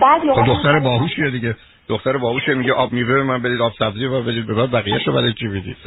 بعضی 0.00 0.32
خب 0.32 0.46
دختر 0.46 0.78
باهوشیه 0.78 1.30
دیگه. 1.30 1.54
دختر 1.88 2.16
باهوشه 2.16 2.54
میگه 2.54 2.72
آب 2.72 2.92
میوه 2.92 3.22
من 3.22 3.42
بدید 3.42 3.60
آب 3.60 3.72
سبزی 3.78 4.04
و 4.04 4.22
بدید 4.22 4.46
به 4.46 4.54
بعد 4.54 4.70
بقیه‌شو 4.70 5.12
برای 5.12 5.32
چی 5.32 5.48
بدید 5.48 5.76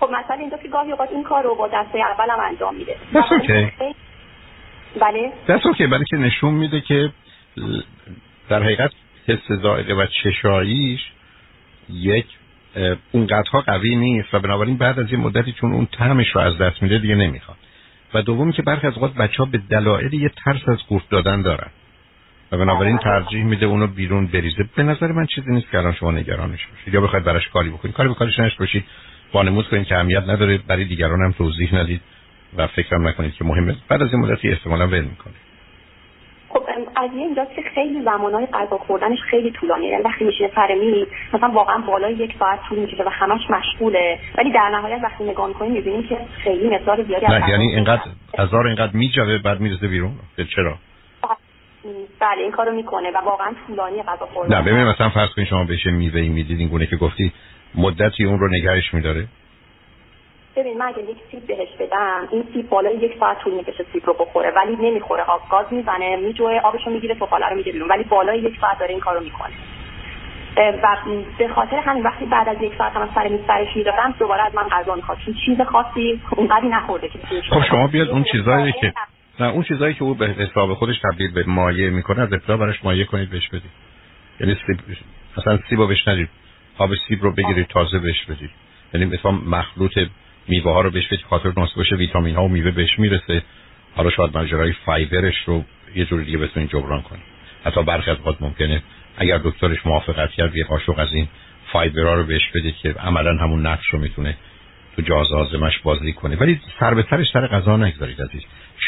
خب 0.00 0.10
مثلا 0.10 0.36
اینجا 0.36 0.56
که 0.56 0.68
گاهی 0.68 0.90
اوقات 0.90 1.08
این 1.12 1.22
کار 1.22 1.42
رو 1.42 1.54
با 1.54 1.68
دسته 1.68 1.98
اولم 1.98 2.40
انجام 2.40 2.74
میده. 2.74 2.96
بله. 5.00 5.32
That's 5.48 5.66
اوکی 5.66 5.86
برای 5.86 6.04
که 6.10 6.16
نشون 6.16 6.54
میده 6.54 6.80
که 6.80 7.10
در 8.48 8.62
حقیقت 8.62 8.90
حس 9.26 9.52
زائقه 9.62 9.94
و 9.94 10.06
چشاییش 10.06 11.00
یک 11.88 12.26
اونقدرها 13.12 13.60
قوی 13.60 13.96
نیست 13.96 14.34
و 14.34 14.38
بنابراین 14.38 14.76
بعد 14.76 15.00
از 15.00 15.12
یه 15.12 15.18
مدتی 15.18 15.52
چون 15.52 15.72
اون 15.72 15.86
طعمش 15.86 16.30
رو 16.30 16.40
از 16.40 16.58
دست 16.58 16.82
میده 16.82 16.98
دیگه 16.98 17.14
نمی‌خواد. 17.14 17.56
و 18.14 18.22
دومی 18.22 18.52
که 18.52 18.62
برخی 18.62 18.86
از 18.86 18.94
اوقات 18.94 19.14
بچه 19.14 19.36
ها 19.38 19.44
به 19.44 19.58
دلایل 19.58 20.14
یه 20.14 20.30
ترس 20.44 20.68
از 20.68 20.78
قورت 20.88 21.08
دادن 21.10 21.42
دارن. 21.42 21.70
و 22.52 22.58
بنابراین 22.58 22.98
ترجیح 22.98 23.44
میده 23.44 23.66
اونو 23.66 23.86
بیرون 23.86 24.26
بریزه. 24.26 24.64
به 24.76 24.82
نظر 24.82 25.12
من 25.12 25.26
چیزی 25.26 25.52
نیست 25.52 25.70
که 25.70 25.78
الان 25.78 25.92
شما 25.92 26.10
نگرانش 26.10 26.66
باشید. 26.66 26.94
یا 26.94 27.00
بخواید 27.00 27.24
براش 27.24 27.48
کاری 27.48 27.70
بکنید. 27.70 27.94
کاری 27.94 28.08
به 28.08 28.14
کارش 28.14 28.38
نش 28.38 28.56
باشید. 28.56 28.84
وانمود 29.34 29.68
کنید 29.68 29.86
که 29.86 29.96
اهمیت 29.96 30.22
نداره. 30.22 30.58
برای 30.68 30.84
دیگران 30.84 31.20
هم 31.20 31.32
توضیح 31.32 31.74
ندید 31.74 32.00
و 32.56 32.66
فکرم 32.66 33.08
نکنید 33.08 33.34
که 33.34 33.44
مهمه. 33.44 33.76
بعد 33.88 34.02
از 34.02 34.12
این 34.12 34.22
مدتی 34.22 34.48
احتمالا 34.48 34.86
ول 34.86 35.00
می‌کنه 35.00 35.34
خب 36.48 36.62
قضیه 36.96 37.22
اینجاست 37.22 37.54
که 37.54 37.62
خیلی 37.74 38.02
زمانهای 38.02 38.46
غذا 38.46 38.78
خوردنش 38.78 39.18
خیلی 39.30 39.50
طولانیه 39.50 39.90
یعنی 39.90 40.02
وقتی 40.02 40.24
میشه 40.24 40.50
سر 40.54 40.74
میز 40.74 41.06
مثلا 41.34 41.50
واقعا 41.50 41.78
بالای 41.78 42.14
یک 42.14 42.34
ساعت 42.38 42.60
طول 42.68 42.78
می‌کشه 42.78 43.04
و 43.04 43.08
همش 43.08 43.40
مشغوله. 43.50 44.18
ولی 44.38 44.52
در 44.52 44.70
نهایت 44.72 45.00
وقتی 45.02 45.24
نگاه 45.24 45.48
می‌کنیم 45.48 45.72
می‌بینیم 45.72 46.02
که 46.08 46.18
خیلی 46.44 46.68
مقدار 46.68 47.04
زیادی 47.04 47.26
نه 47.26 47.50
یعنی 47.50 47.74
اینقدر 47.74 48.02
هزار 48.38 48.66
اینقدر 48.66 48.92
میجوه 48.92 49.38
بعد 49.38 49.60
می‌رسه 49.60 49.88
بیرون. 49.88 50.12
چرا؟ 50.56 50.78
بله 52.20 52.42
این 52.42 52.52
کارو 52.52 52.72
می‌کنه 52.72 53.10
و 53.10 53.16
واقعا 53.24 53.54
طولانی 53.66 54.02
غذا 54.02 54.26
خوردن. 54.26 54.56
نه 54.56 54.62
ببین 54.62 54.84
مثلا 54.84 55.10
فرض 55.10 55.30
کنید 55.36 55.48
شما 55.48 55.64
بهش 55.64 55.86
میوه 55.86 56.20
می‌دید 56.20 56.58
این 56.58 56.68
گونه 56.68 56.86
که 56.86 56.96
گفتی 56.96 57.32
مدتی 57.74 58.24
اون 58.24 58.38
رو 58.38 58.48
نگهش 58.48 58.94
میداره؟ 58.94 59.26
ببین 60.56 60.78
من 60.78 60.86
اگه 60.86 60.98
یک 60.98 61.16
سیب 61.30 61.46
بهش 61.46 61.68
بدم 61.80 62.28
این 62.30 62.44
سیب 62.54 62.68
بالای 62.68 62.96
یک 62.96 63.12
ساعت 63.20 63.38
طول 63.38 63.54
می‌کشه 63.54 63.84
سیب 63.92 64.06
رو 64.06 64.14
بخوره 64.14 64.50
ولی 64.50 64.76
نمی‌خوره. 64.76 65.22
آب 65.22 65.40
گاز 65.50 65.66
می‌زنه 65.70 66.16
میجوه 66.16 66.60
آبشو 66.64 66.90
می‌گیره 66.90 67.14
توفاله 67.14 67.48
رو 67.48 67.62
بیرون. 67.62 67.88
ولی 67.88 68.04
بالای 68.04 68.38
یک 68.38 68.60
ساعت 68.60 68.78
داره 68.78 68.90
این 68.90 69.00
کارو 69.00 69.20
می‌کنه. 69.20 69.52
و 70.56 70.96
به 71.38 71.48
خاطر 71.48 71.76
همین 71.76 72.02
وقتی 72.02 72.26
بعد 72.26 72.48
از 72.48 72.62
یک 72.62 72.72
ساعت 72.78 72.92
هم 72.92 73.08
سر 73.14 73.28
میز 73.28 73.40
سرش 73.46 73.76
میدارم 73.76 74.14
دوباره 74.18 74.42
از 74.46 74.54
من 74.54 74.68
غذا 74.68 74.94
می‌خواد. 74.94 75.18
چون 75.24 75.34
چیز 75.46 75.60
خاصی 75.60 76.20
اونقدی 76.36 76.68
نخورده 76.68 77.08
که 77.08 77.18
خب 77.50 77.62
شما 77.70 77.86
بیاد 77.86 78.08
اون 78.08 78.24
چیزایی 78.24 78.72
که 78.72 78.92
نه 79.40 79.46
اون 79.46 79.62
چیزایی 79.62 79.94
که 79.94 80.02
او 80.02 80.14
به 80.14 80.28
حساب 80.28 80.74
خودش 80.74 80.96
تبدیل 80.98 81.30
به 81.30 81.44
مایع 81.46 81.90
می‌کنه 81.90 82.20
از 82.22 82.32
ابتدا 82.32 82.56
براش 82.56 82.84
مایع 82.84 83.04
کنید 83.04 83.30
بهش 83.30 83.48
بدید. 83.48 83.70
یعنی 84.40 84.56
سیب 84.66 84.78
مثلا 85.38 85.58
سیب 85.68 85.78
رو 85.78 85.86
بهش 85.86 86.08
ندید. 86.08 86.28
آب 86.78 86.90
سیب 87.08 87.22
رو 87.22 87.32
بگیرید 87.32 87.66
تازه 87.66 87.98
بهش 87.98 88.24
بدید. 88.24 88.50
یعنی 88.94 89.06
مثلا 89.06 89.30
مخلوط 89.30 89.98
میوه 90.48 90.72
ها 90.72 90.80
رو 90.80 90.90
بهش 90.90 91.06
بدید 91.06 91.24
خاطر 91.30 91.52
ناس 91.56 91.74
باشه 91.74 91.96
ویتامین 91.96 92.34
ها 92.34 92.44
و 92.44 92.48
میوه 92.48 92.70
بهش 92.70 92.98
می‌رسه. 92.98 93.42
حالا 93.94 94.10
شاید 94.10 94.36
ماجرای 94.36 94.72
فایبرش 94.72 95.36
رو 95.46 95.64
یه 95.94 96.04
جور 96.04 96.22
دیگه 96.22 96.38
بتونید 96.38 96.70
جبران 96.70 97.02
کنید. 97.02 97.22
حتی 97.64 97.82
برخی 97.82 98.10
از 98.10 98.16
ممکنه 98.40 98.82
اگر 99.16 99.38
دکترش 99.44 99.86
موافقت 99.86 100.30
کرد 100.30 100.56
یه 100.56 100.64
قاشق 100.64 100.98
از 100.98 101.12
این 101.12 101.28
فایبرها 101.72 102.14
رو 102.14 102.24
بهش 102.24 102.50
بدید 102.54 102.74
که 102.76 102.92
عملا 102.92 103.36
همون 103.36 103.66
نقش 103.66 103.86
رو 103.86 103.98
می‌تونه 103.98 104.36
تو 104.96 105.02
جاز 105.02 105.32
آزمش 105.32 105.78
بازی 105.78 106.12
کنه. 106.12 106.36
ولی 106.36 106.60
سر 106.80 106.94
به 106.94 107.04
سرش 107.10 107.26
سر 107.32 107.46
غذا 107.46 107.76
نگذارید 107.76 108.22
عزیز. 108.22 108.42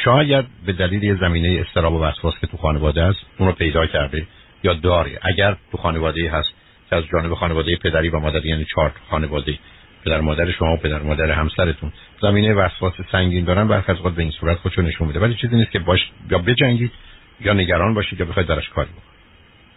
شاید 0.04 0.44
به 0.66 0.72
دلیل 0.72 1.02
یه 1.02 1.14
زمینه 1.14 1.60
استراب 1.60 1.92
و 1.92 2.02
وسواس 2.02 2.34
که 2.40 2.46
تو 2.46 2.56
خانواده 2.56 3.02
است 3.02 3.20
رو 3.38 3.52
پیدا 3.52 3.86
کرده 3.86 4.26
یا 4.62 4.74
داره 4.74 5.18
اگر 5.22 5.56
تو 5.72 5.78
خانواده 5.78 6.30
هست 6.30 6.52
که 6.90 6.96
از 6.96 7.04
جانب 7.12 7.34
خانواده 7.34 7.76
پدری 7.76 8.08
و 8.08 8.18
مادری 8.18 8.48
یعنی 8.48 8.64
چهار 8.64 8.92
خانواده 9.10 9.58
پدر 10.04 10.20
مادر 10.20 10.50
شما 10.50 10.74
و 10.74 10.76
پدر 10.76 11.02
مادر 11.02 11.30
همسرتون 11.30 11.92
زمینه 12.22 12.54
وسواس 12.54 12.92
سنگین 13.12 13.44
دارن 13.44 13.68
برخی 13.68 13.92
از 13.92 13.98
به 13.98 14.22
این 14.22 14.30
صورت 14.30 14.58
خودشو 14.58 14.82
نشون 14.82 15.06
میده. 15.06 15.20
ولی 15.20 15.34
چیزی 15.34 15.56
نیست 15.56 15.70
که 15.70 15.78
باش 15.78 16.10
یا 16.30 16.38
بجنگید 16.38 16.92
یا 17.40 17.52
نگران 17.52 17.94
باشید 17.94 18.20
یا 18.20 18.26
بخواید 18.26 18.48
درش 18.48 18.68
کاری 18.68 18.88
بکنید. 18.88 19.21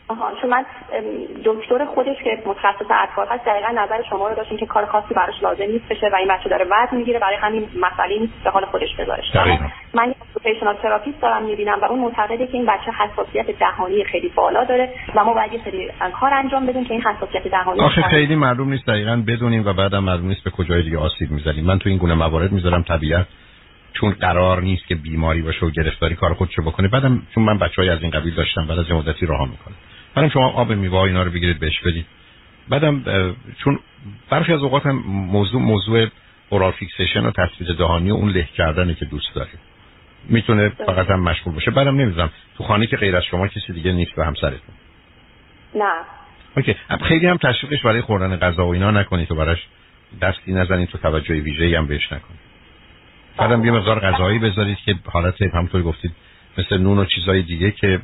آها 0.08 0.32
چون 0.42 0.50
من 0.50 0.66
دکتر 1.46 1.86
خودش 1.86 2.16
که 2.24 2.44
متخصص 2.46 2.86
اطفال 3.04 3.28
هست 3.28 3.46
دقیقا 3.46 3.68
نظر 3.68 4.02
شما 4.10 4.28
رو 4.28 4.36
داشتیم 4.36 4.58
که 4.58 4.66
کار 4.66 4.86
خاصی 4.86 5.14
براش 5.14 5.44
لازم 5.44 5.64
نیست 5.64 5.88
بشه 5.90 6.10
و 6.14 6.16
این 6.16 6.28
بچه 6.28 6.50
داره 6.50 6.66
وزن 6.66 6.98
می‌گیره 6.98 7.20
برای 7.20 7.36
همین 7.36 7.64
مسئله 7.64 8.20
نیست 8.20 8.34
به 8.44 8.50
حال 8.50 8.66
خودش 8.66 8.96
بذارش 9.00 9.24
من 9.94 10.08
یه 10.08 10.16
occupational 10.36 10.76
therapist 10.76 11.22
دارم 11.22 11.44
می‌بینم 11.44 11.80
و 11.82 11.86
اون 11.86 12.00
معتقده 12.00 12.48
که 12.48 12.54
این 12.54 12.66
بچه 12.66 12.92
حساسیت 12.92 13.60
دهانی 13.60 14.04
خیلی 14.04 14.30
بالا 14.36 14.64
داره 14.64 14.90
و 15.16 15.24
ما 15.24 15.34
باید 15.34 15.54
یه 15.54 15.60
سری 15.66 15.92
کار 16.20 16.34
انجام 16.34 16.66
بدیم 16.66 16.86
که 16.86 16.94
این 16.94 17.04
حساسیت 17.04 17.48
دهانی 17.48 17.82
آخه 17.82 18.02
خیلی 18.02 18.36
معلوم 18.36 18.70
نیست 18.70 18.88
دقیقا 18.88 19.24
بدونیم 19.28 19.66
و 19.68 19.74
بعدم 19.74 20.04
معلوم 20.04 20.28
نیست 20.28 20.44
به 20.44 20.52
کجای 20.52 20.84
دیگه 20.84 20.98
آسیب 20.98 21.32
می‌زنیم. 21.32 21.66
من 21.66 21.80
تو 21.80 21.90
این 21.90 21.98
گونه 21.98 22.14
موارد 22.14 22.52
می‌ذارم 22.52 22.84
طبیعت. 22.84 23.26
چون 24.00 24.12
قرار 24.12 24.62
نیست 24.62 24.88
که 24.88 24.96
بیماری 24.96 25.42
باشه 25.42 25.66
و 25.66 25.70
گرفتاری 25.70 26.16
کار 26.16 26.34
خودشو 26.34 26.62
بکنه. 26.62 26.88
بعدم 26.88 27.22
چون 27.36 27.44
من 27.44 27.58
بچهای 27.58 27.90
از 27.90 28.02
این 28.02 28.12
قبیل 28.12 28.36
داشتم 28.36 28.68
بعد 28.68 28.80
از 28.80 28.92
مدتی 28.92 29.26
راه 29.26 29.50
می‌کنه 29.50 29.76
بعدم 30.16 30.30
شما 30.30 30.50
آب 30.52 30.72
میوه 30.72 30.96
اینا 30.96 31.24
رو 31.24 31.32
بگیرید 31.32 31.60
بهش 31.60 31.80
بدید 31.80 32.06
بعدم 32.70 33.04
چون 33.58 33.80
برخی 34.30 34.54
از 34.54 34.64
اوقات 34.64 34.86
هم 34.86 35.04
موضوع 35.08 35.62
موضوع 35.62 36.08
اورال 36.50 36.72
فیکسیشن 36.72 37.26
و 37.26 37.32
تصویر 37.32 37.74
دهانی 37.74 38.12
و 38.12 38.14
اون 38.14 38.30
له 38.30 38.50
کردنه 38.58 38.94
که 38.96 39.06
دوست 39.06 39.36
دارید 39.36 39.60
می‌تونه 40.30 40.70
فقط 40.70 41.10
هم 41.10 41.20
مشغول 41.20 41.54
باشه. 41.54 41.72
بعدم 41.72 41.96
نمی‌دونم 41.96 42.30
تو 42.58 42.64
خانه 42.64 42.88
که 42.88 42.98
غیر 42.98 43.16
از 43.16 43.24
شما 43.24 43.48
کسی 43.48 43.74
دیگه 43.74 43.92
نیست 43.92 44.18
و 44.18 44.24
همسرتون؟ 44.24 44.76
نه. 45.76 45.94
اوکی. 46.58 46.76
خیلی 47.08 47.28
هم 47.28 47.38
تشویقش 47.38 47.82
برای 47.82 48.02
خوردن 48.02 48.36
غذا 48.36 48.68
و 48.68 48.74
اینا 48.74 48.92
نکنید 48.92 49.28
تو 49.28 49.36
براش. 49.36 49.68
دستی 50.22 50.54
نزنید 50.54 50.90
تو 50.90 50.98
توجه 50.98 51.34
ویژه‌ای 51.34 51.76
هم 51.76 51.88
بهش 51.88 52.06
نکنید 52.06 52.40
بعدم 53.38 53.66
یه 53.66 53.72
مقدار 53.72 54.00
غذایی 54.00 54.40
بذارید 54.40 54.78
که 54.78 54.96
حالت 55.06 55.42
همطور 55.42 55.82
گفتید. 55.82 56.12
مثل 56.58 56.78
نون 56.78 56.98
و 56.98 57.06
چیزای 57.06 57.42
دیگه 57.42 57.72
که 57.72 58.02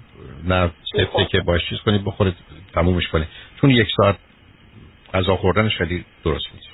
نه 0.48 0.72
سفته 0.98 1.26
که 1.26 1.42
باش 1.42 1.70
چیز 1.70 1.80
کنید 1.80 2.04
بخورید 2.04 2.36
تمومش 2.74 3.08
کنید. 3.08 3.28
چون 3.62 3.70
یک 3.70 3.88
ساعت 3.98 4.16
غذا 5.14 5.36
خوردنش 5.36 5.78
خیلی 5.78 6.06
درست 6.24 6.46
نیست. 6.54 6.68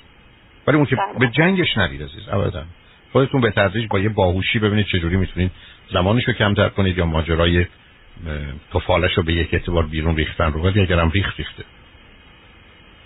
ولی 0.66 0.76
اون 0.76 0.86
که 0.86 0.96
بله. 0.96 1.18
به 1.18 1.28
جنگش 1.28 1.78
نرید 1.78 2.02
عزیز 2.02 2.28
ابدا. 2.28 2.64
خودتون 3.12 3.40
به 3.40 3.50
تدریج 3.50 3.88
با 3.88 3.98
یه 3.98 4.08
باهوشی 4.08 4.58
ببینید 4.58 4.86
چجوری 4.86 5.16
می‌تونید 5.16 5.50
زمانش 5.92 6.24
رو 6.24 6.32
کمتر 6.32 6.68
کنید 6.68 6.98
یا 6.98 7.06
ماجرای 7.06 7.66
توفالش 8.70 9.14
رو 9.14 9.22
به 9.22 9.32
یک 9.32 9.54
اعتبار 9.54 9.86
بیرون 9.86 10.16
ریختن 10.16 10.52
رو. 10.52 10.62
ولی 10.62 10.80
اگرم 10.80 11.10
ریخت 11.10 11.38
ریخته. 11.38 11.64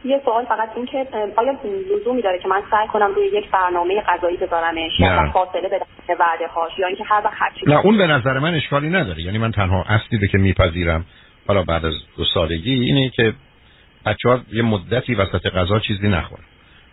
یه 0.05 0.21
سوال 0.25 0.45
فقط 0.45 0.69
این 0.77 0.87
که 0.87 1.07
آیا 1.37 1.59
لزومی 1.97 2.23
داره 2.23 2.39
که 2.39 2.49
من 2.49 2.63
سعی 2.71 2.89
کنم 2.89 3.15
روی 3.15 3.27
یک 3.27 3.51
برنامه 3.51 4.01
غذایی 4.01 4.37
بذارمش 4.37 5.01
یا 5.01 5.31
فاصله 5.33 5.69
بدم 5.69 5.87
وعده 6.21 6.47
هاش 6.47 6.79
یا 6.79 6.87
اینکه 6.87 7.05
هر 7.05 7.23
وقت 7.25 7.35
هرچی 7.37 7.61
نه 7.67 7.81
اون 7.87 7.99
به 7.99 8.07
نظر 8.07 8.39
من 8.39 8.55
اشکالی 8.55 8.89
نداره. 8.89 9.23
یعنی 9.23 9.39
من 9.39 9.53
تنها 9.53 9.85
اصلی 9.89 10.19
رو 10.19 10.27
که 10.27 10.39
میپذیرم 10.39 11.05
حالا 11.49 11.63
بعد 11.63 11.85
از 11.85 11.95
دو 12.17 12.25
سالگی 12.25 12.75
اینه 12.75 13.11
که 13.11 13.33
بچه 14.07 14.29
ها 14.29 14.41
یه 14.53 14.63
مدتی 14.63 15.15
وسط 15.15 15.47
غذا 15.47 15.79
چیزی 15.79 16.09
نخورن. 16.09 16.43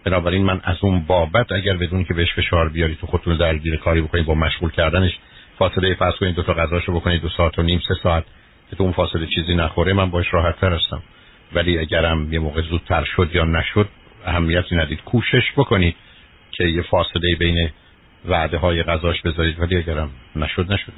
بنابراین 0.06 0.44
من 0.44 0.62
از 0.64 0.78
اون 0.82 1.00
بابت 1.00 1.52
اگر 1.52 1.78
بدون 1.78 2.04
که 2.04 2.14
بهش 2.14 2.34
فشار 2.34 2.70
بیاری 2.70 2.96
تو 2.96 3.08
خودتون 3.08 3.38
درگیر 3.38 3.76
کاری 3.76 4.02
بکنید 4.02 4.26
با 4.26 4.34
مشغول 4.34 4.72
کردنش 4.72 5.20
فاصله 5.58 5.94
فرض 5.94 6.16
کنید 6.16 6.36
دو 6.36 6.44
تا 6.44 6.54
غذاشو 6.54 6.94
بکنید 6.94 7.22
دو 7.22 7.30
ساعت 7.30 7.60
و 7.60 7.62
نیم 7.62 7.82
سه 7.88 7.94
ساعت 8.04 8.24
که 8.70 8.76
تو 8.76 8.84
اون 8.84 8.92
فاصله 8.92 9.26
چیزی 9.36 9.56
نخوره 9.56 9.94
من 9.94 10.10
باش 10.10 10.34
راحت 10.34 10.60
تر 10.60 10.74
هستم. 10.74 11.02
ولی 11.54 11.80
اگرم 11.80 12.34
یه 12.34 12.40
موقع 12.40 12.62
زودتر 12.62 13.04
شد 13.04 13.30
یا 13.34 13.44
نشد 13.44 13.90
اهمیتی 14.26 14.76
ندید. 14.76 15.04
کوشش 15.04 15.52
بکنید 15.58 15.96
که 16.52 16.64
یه 16.64 16.82
فاصله 16.82 17.36
بین 17.40 17.70
وعده 18.26 18.58
های 18.58 18.84
غذاش 18.84 19.22
بذارید 19.22 19.60
ولی 19.60 19.78
اگرم 19.78 20.10
نشد 20.36 20.74
نشد. 20.74 20.94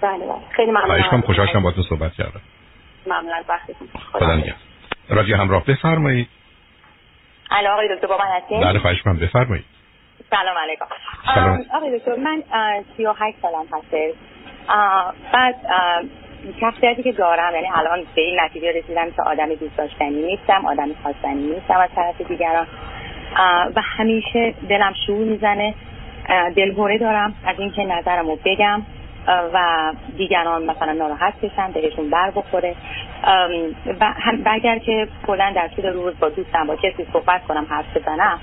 بله 0.00 0.18
بله. 0.18 0.34
خیلی 0.56 0.70
ممنون. 0.70 1.20
خوشحال 1.20 1.62
با 1.62 1.70
تو 1.70 1.82
صحبت 1.82 2.14
کردم. 2.14 2.40
ممنون 3.06 3.32
از 3.32 3.44
وقتتون. 3.48 3.88
خدا 4.12 4.34
نگهدار. 4.36 4.54
رادیو 5.08 5.36
همراه 5.36 5.64
بفرمایید. 5.64 6.28
الو 7.50 7.70
آقای 7.70 7.94
دکتر 7.94 8.06
با 8.06 8.18
من 8.18 8.36
هستین؟ 8.36 8.60
بله 8.60 8.78
خواهش 8.78 9.02
کنم 9.02 9.18
بفرمایید. 9.18 9.64
سلام 10.30 10.58
علیکم. 10.58 10.84
سلام. 11.34 11.64
آقای 11.74 11.98
دکتر 11.98 12.16
من 12.16 12.42
38 12.96 13.38
سالم 13.42 13.66
هست 13.72 14.16
بعد 15.32 15.54
شخصیتی 16.60 17.02
که 17.02 17.12
دارم. 17.12 17.54
یعنی 17.54 17.68
الان 17.74 18.02
به 18.14 18.22
این 18.22 18.40
نتیجه 18.40 18.72
رسیدم 18.72 19.10
که 19.10 19.22
آدم 19.22 19.54
دوست 19.54 19.76
داشتنی 19.76 20.22
نیستم 20.22 20.66
آدم 20.66 20.88
خواستنی 21.02 21.42
نیستم 21.42 21.76
از 21.76 21.88
طرف 21.96 22.20
دیگران. 22.20 22.66
و 23.76 23.80
همیشه 23.80 24.54
دلم 24.68 24.92
شور 25.06 25.24
می‌زنه. 25.24 25.74
دلهوره 26.56 26.98
دارم 26.98 27.34
از 27.46 27.60
اینکه 27.60 27.84
نظرم 27.84 28.26
رو 28.26 28.38
بگم 28.44 28.82
و 29.54 29.92
دیگران 30.16 30.64
مثلا 30.64 30.92
ناراحت 30.92 31.40
بشن 31.40 31.72
بهشون 31.72 32.10
بر 32.10 32.30
بخوره. 32.30 32.74
و 34.00 34.12
اگر 34.46 34.78
که 34.78 35.08
کلا 35.26 35.52
در 35.56 35.68
طول 35.68 35.86
روز 35.86 36.18
با 36.20 36.28
دوستم 36.28 36.66
با 36.66 36.76
کسی 36.76 37.06
صحبت 37.12 37.44
کنم 37.46 37.66
حرف 37.70 37.96
بزنم 37.96 38.38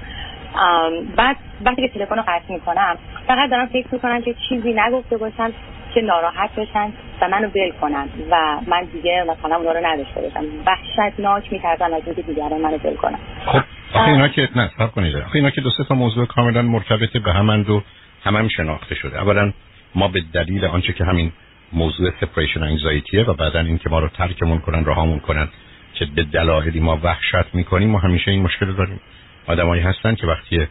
بعد 1.15 1.35
وقتی 1.65 1.81
که 1.81 1.87
تلفن 1.87 2.15
رو 2.15 2.23
قطع 2.27 2.53
می‌کنم 2.53 2.97
فقط 3.27 3.49
دارم 3.49 3.65
فکر 3.65 3.87
می‌کنم 3.91 4.21
که 4.21 4.35
چیزی 4.49 4.73
نگفته 4.73 5.17
باشم. 5.17 5.53
که 5.93 6.01
ناراحت 6.01 6.55
بشن 6.55 6.93
و 7.21 7.27
منو 7.27 7.47
ول 7.47 7.71
کنن. 7.81 8.09
و 8.31 8.59
من 8.67 8.83
دیگه 8.93 9.23
مثلا 9.23 9.55
اونا 9.55 9.71
رو 9.71 9.85
نداشته 9.85 10.21
باشم. 10.21 10.45
وحشتناک 10.65 11.53
میترسم 11.53 11.93
از 11.93 12.01
اینکه 12.05 12.21
دیگران 12.21 12.61
منو 12.61 12.77
ول 12.77 12.95
کنن. 12.95 13.19
خب 13.45 13.61
آخه 13.93 14.11
اینا 14.11 14.27
که 14.27 14.49
نه 14.55 14.71
صبر 14.77 14.87
کنید. 14.87 15.15
آخه 15.15 15.35
اینا 15.35 15.49
که 15.49 15.61
دو 15.61 15.69
سه 15.69 15.83
تا 15.83 15.95
موضوع 15.95 16.25
کاملا 16.25 16.61
مرتبط 16.61 17.17
به 17.17 17.33
همند 17.33 17.69
و 17.69 17.83
هم, 18.23 18.35
هم 18.35 18.47
شناخته 18.47 18.95
شده. 18.95 19.21
اولا 19.21 19.51
ما 19.95 20.07
به 20.07 20.23
دلیل 20.33 20.65
آنچه 20.65 20.93
که 20.93 21.03
همین 21.03 21.31
موضوع 21.73 22.11
سپریشن 22.21 22.63
انگزایتیه 22.63 23.23
و 23.23 23.33
بعدا 23.33 23.59
اینکه 23.59 23.89
ما 23.89 23.99
رو 23.99 24.07
ترکمون 24.07 24.59
کنن 24.59 24.85
راهمون 24.85 25.19
کنن 25.19 25.47
که 25.93 26.05
به 26.15 26.23
دلایلی 26.23 26.79
ما 26.79 26.99
وحشت 27.03 27.53
می‌کنیم 27.53 27.89
ما 27.89 27.99
همیشه 27.99 28.31
این 28.31 28.43
مشکل 28.43 28.73
داریم. 28.73 28.99
آدمایی 29.47 29.81
هستن 29.81 30.15
که 30.15 30.27
وقتی 30.27 30.67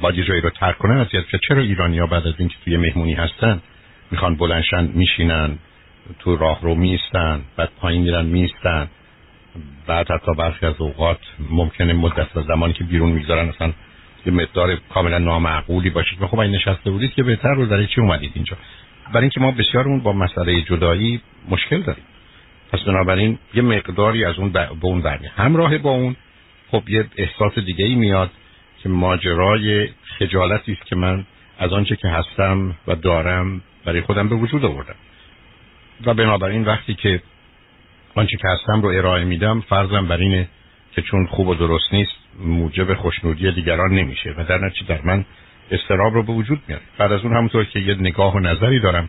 با 0.00 0.12
جایی 0.12 0.40
رو 0.40 0.50
ترک 0.50 0.78
کنن 0.78 0.96
از 0.96 1.06
چرا 1.48 1.60
ایرانیا 1.60 2.06
بعد 2.06 2.26
از 2.26 2.34
اینکه 2.38 2.54
توی 2.64 2.76
مهمونی 2.76 3.14
هستن 3.14 3.60
می‌خوان 4.10 4.34
بلنشن 4.34 4.84
میشینن 4.94 5.58
تو 6.18 6.36
راه 6.36 6.58
رو 6.62 6.74
میستن 6.74 7.40
بعد 7.56 7.68
پایین 7.80 8.02
میرن 8.02 8.26
میستن. 8.26 8.88
بعد 9.86 10.10
حتی 10.10 10.34
برخی 10.34 10.66
از 10.66 10.74
اوقات 10.78 11.18
ممکنه 11.50 11.92
مدت 11.92 12.36
از 12.36 12.44
زمانی 12.44 12.72
که 12.72 12.84
بیرون 12.84 13.12
می‌گذارن 13.12 13.48
اصلا 13.48 13.72
یه 14.26 14.32
مقدار 14.32 14.76
کاملا 14.76 15.18
نامعقولی 15.18 15.90
باشید. 15.90 16.24
خب 16.24 16.38
این 16.38 16.54
نشسته 16.54 16.90
بودید 16.90 17.14
که 17.14 17.22
بهتر 17.22 17.54
رو 17.54 17.66
برای 17.66 17.86
چی 17.86 18.00
اومدید 18.00 18.32
اینجا؟ 18.34 18.56
برای 19.12 19.22
اینکه 19.22 19.40
ما 19.40 19.50
بسیارمون 19.50 20.00
با 20.00 20.12
مسئله 20.12 20.62
جدایی 20.62 21.20
مشکل 21.48 21.82
داریم. 21.82 22.04
پس 22.72 22.80
بنابراین 22.80 23.38
یه 23.54 23.62
مقداری 23.62 24.24
از 24.24 24.38
اون 24.38 24.52
به 24.52 24.68
اون 24.80 25.02
برمی. 25.02 25.26
همراه 25.36 25.78
با 25.78 25.90
اون 25.90 26.16
خب 26.70 26.88
یه 26.88 27.04
احساس 27.16 27.58
دیگه 27.58 27.84
ای 27.84 27.94
میاد 27.94 28.30
که 28.82 28.88
ماجرای 28.88 29.88
خجالتی 30.18 30.72
است 30.72 30.86
که 30.86 30.96
من 30.96 31.24
از 31.58 31.72
آنچه 31.72 31.96
که 31.96 32.08
هستم 32.08 32.76
و 32.86 32.94
دارم 32.94 33.62
برای 33.84 34.00
خودم 34.00 34.28
به 34.28 34.34
وجود 34.34 34.64
آوردم. 34.64 34.94
و 36.06 36.14
بنابراین 36.14 36.64
وقتی 36.64 36.94
که 36.94 37.22
آنچه 38.14 38.36
که 38.36 38.48
هستم 38.48 38.82
رو 38.82 38.88
ارائه 38.88 39.24
میدم 39.24 39.60
فرضم 39.60 40.06
بر 40.06 40.16
اینه 40.16 40.48
که 40.92 41.02
چون 41.02 41.26
خوب 41.26 41.48
و 41.48 41.54
درست 41.54 41.92
نیست 41.92 42.12
موجب 42.44 42.94
خوشنودی 42.94 43.52
دیگران 43.52 43.90
نمیشه. 43.90 44.34
و 44.38 44.44
در 44.44 44.58
نتیجه 44.58 44.86
در 44.88 45.00
من 45.04 45.24
استراب 45.70 46.14
رو 46.14 46.22
به 46.22 46.32
وجود 46.32 46.62
میاره. 46.68 46.82
بعد 46.98 47.12
از 47.12 47.20
اون 47.24 47.32
همونطور 47.32 47.64
که 47.64 47.80
یه 47.80 47.94
نگاه 47.94 48.34
و 48.34 48.38
نظری 48.38 48.80
دارم 48.80 49.08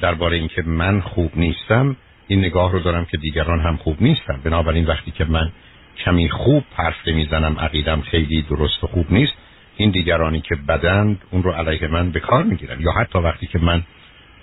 درباره 0.00 0.36
اینکه 0.36 0.62
من 0.62 1.00
خوب 1.00 1.32
نیستم 1.36 1.96
این 2.28 2.38
نگاه 2.38 2.72
رو 2.72 2.78
دارم 2.78 3.04
که 3.04 3.16
دیگران 3.16 3.60
هم 3.60 3.76
خوب 3.76 4.02
نیستن. 4.02 4.40
بنابراین 4.44 4.86
وقتی 4.86 5.10
که 5.10 5.24
من 5.24 5.52
کمی 6.04 6.28
خوب 6.28 6.64
حرف 6.74 7.08
می‌زنم 7.08 7.58
عقیدم 7.58 8.00
خیلی 8.00 8.42
درست 8.42 8.84
و 8.84 8.86
خوب 8.86 9.12
نیست 9.12 9.32
این 9.76 9.90
دیگرانی 9.90 10.40
که 10.40 10.54
بدند 10.68 11.22
اون 11.30 11.42
رو 11.42 11.52
علیه 11.52 11.88
من 11.88 12.10
به 12.10 12.20
کار 12.20 12.42
می‌گیرن. 12.42 12.80
یا 12.80 12.92
حتی 12.92 13.18
وقتی 13.18 13.46
که 13.46 13.58
من 13.58 13.82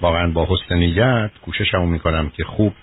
واقعا 0.02 0.28
با 0.32 0.48
حسن 0.50 0.76
نیت 0.76 1.32
کوششمو 1.46 1.86
می‌کنم 1.86 2.30
که 2.30 2.44
خوب 2.44 2.74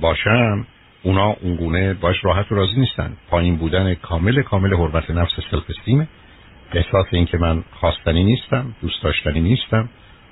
باشم. 0.00 0.66
اونا 1.02 1.36
اونگونه 1.40 1.94
باش 1.94 2.24
راحت 2.24 2.52
و 2.52 2.54
راضی 2.54 2.80
نیستن. 2.80 3.16
پایین 3.30 3.56
بودن 3.56 3.94
کامل 3.94 4.42
کامل 4.42 4.74
حرمت 4.74 5.10
نفس 5.10 5.32
سلف 5.50 5.70
استیمه 5.70 6.08
احساس 6.72 7.06
این 7.10 7.26
که 7.26 7.38
من 7.38 7.64
خواستنی 7.72 8.24
نیستم 8.24 8.74
دوست 8.82 9.02
داشتنی 9.02 9.40
نیستم 9.40 9.88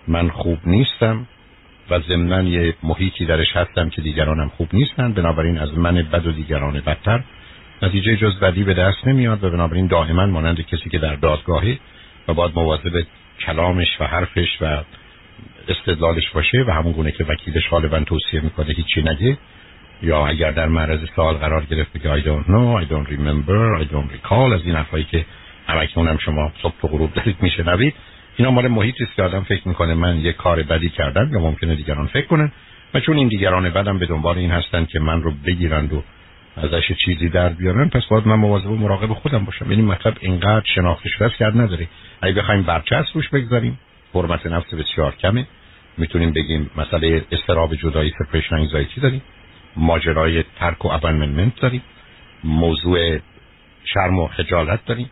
من 0.08 0.28
خوب 0.28 0.58
نیستم 0.66 1.26
و 1.90 2.00
ضمنا 2.00 2.42
یه 2.42 2.74
محیطی 2.82 3.26
درش 3.26 3.56
هستم 3.56 3.88
که 3.88 4.02
دیگرانم 4.02 4.48
خوب 4.48 4.68
نیستن 4.72 5.12
بنابراین 5.12 5.58
از 5.58 5.78
من 5.78 5.94
بد 5.94 6.26
و 6.26 6.32
دیگران 6.32 6.80
بدتر. 6.80 7.22
نتیجه 7.82 8.16
جز 8.16 8.40
بدی 8.40 8.64
به 8.64 8.74
دست 8.74 9.06
نمیاد 9.06 9.44
و 9.44 9.50
بنابراین 9.50 9.86
دائما 9.86 10.26
مانند 10.26 10.60
کسی 10.60 10.90
که 10.90 10.98
در 10.98 11.14
دادگاهی 11.14 11.78
و 12.28 12.34
باید 12.34 12.52
مواظب 12.54 13.02
کلامش 13.40 14.00
و 14.00 14.04
حرفش 14.04 14.58
و 14.60 14.82
استدلالش 15.68 16.30
باشه 16.30 16.64
و 16.68 16.70
همون 16.70 16.92
گونه 16.92 17.12
که 17.12 17.24
وکیلش 17.24 17.68
غالبا 17.68 18.00
توصیه 18.00 18.40
می‌کنه 18.40 18.74
هیچی 18.74 19.02
نگه. 19.02 19.38
یا 20.02 20.26
اگر 20.26 20.50
در 20.50 20.66
معرض 20.66 21.00
سوال 21.16 21.34
قرار 21.34 21.64
گرفته 21.64 21.98
که 21.98 22.08
I 22.08 22.22
don't 22.22 22.46
know, 22.46 22.84
I 22.84 22.90
don't 22.92 23.08
remember, 23.08 23.82
I 23.82 23.92
don't 23.92 24.10
recall 24.16 24.52
از 24.52 24.60
این 24.64 24.74
حرفایی 24.74 25.04
که 25.04 25.24
همکنون 25.66 26.08
هم 26.08 26.18
شما 26.18 26.52
صبح 26.62 26.74
و 26.84 26.88
غروب 26.88 27.14
دارید 27.14 27.36
میشنوید. 27.40 27.94
اینا 28.36 28.50
مال 28.50 28.68
محیطی 28.68 29.04
است 29.04 29.14
که 29.14 29.22
آدم 29.22 29.42
فکر 29.42 29.68
می‌کنه 29.68 29.94
من 29.94 30.20
یه 30.20 30.32
کار 30.32 30.62
بدی 30.62 30.90
کردم 30.90 31.30
یا 31.32 31.38
ممکنه 31.38 31.74
دیگران 31.74 32.06
فکر 32.06 32.26
کنن. 32.26 32.52
و 32.94 33.00
چون 33.00 33.16
این 33.16 33.28
دیگران 33.28 33.70
بدم 33.70 33.98
به 33.98 34.06
دنبال 34.06 34.38
این 34.38 34.50
هستن 34.50 34.84
که 34.84 35.00
من 35.00 35.22
رو 35.22 35.32
بگیرند 35.46 35.92
و 35.92 36.02
ازش 36.56 36.92
چیزی 37.04 37.28
در 37.28 37.48
بیارن 37.48 37.88
پس 37.88 38.02
باید 38.10 38.26
من 38.26 38.34
مواظب 38.34 38.70
و 38.70 38.76
مراقب 38.76 39.12
خودم 39.12 39.44
باشم. 39.44 39.70
یعنی 39.70 39.82
مطلب 39.82 40.16
اینقدر 40.20 40.66
شناخته 40.74 41.08
شده 41.08 41.30
کرد 41.30 41.60
نداره. 41.60 41.88
اگه 42.22 42.34
بخوایم 42.34 42.62
برچسب 42.62 43.14
روش 43.14 43.28
بگذاریم. 43.28 43.78
حرمت 44.14 44.46
نفس 44.46 44.74
بسیار 44.74 45.14
کمه. 45.14 45.46
می‌تونیم 45.98 46.32
بگیم 46.32 46.70
مسئله 46.76 47.24
استراب 47.32 47.74
جدایی 47.74 48.12
سپریشن 48.18 48.54
انگزایتی 48.54 49.00
داریم. 49.00 49.22
ماجرای 49.76 50.44
ترک 50.58 50.84
و 50.84 50.88
ابنمنت 50.88 51.60
داریم. 51.60 51.82
موضوع 52.44 53.18
شرم 53.84 54.18
و 54.18 54.28
خجالت 54.28 54.84
داریم. 54.84 55.10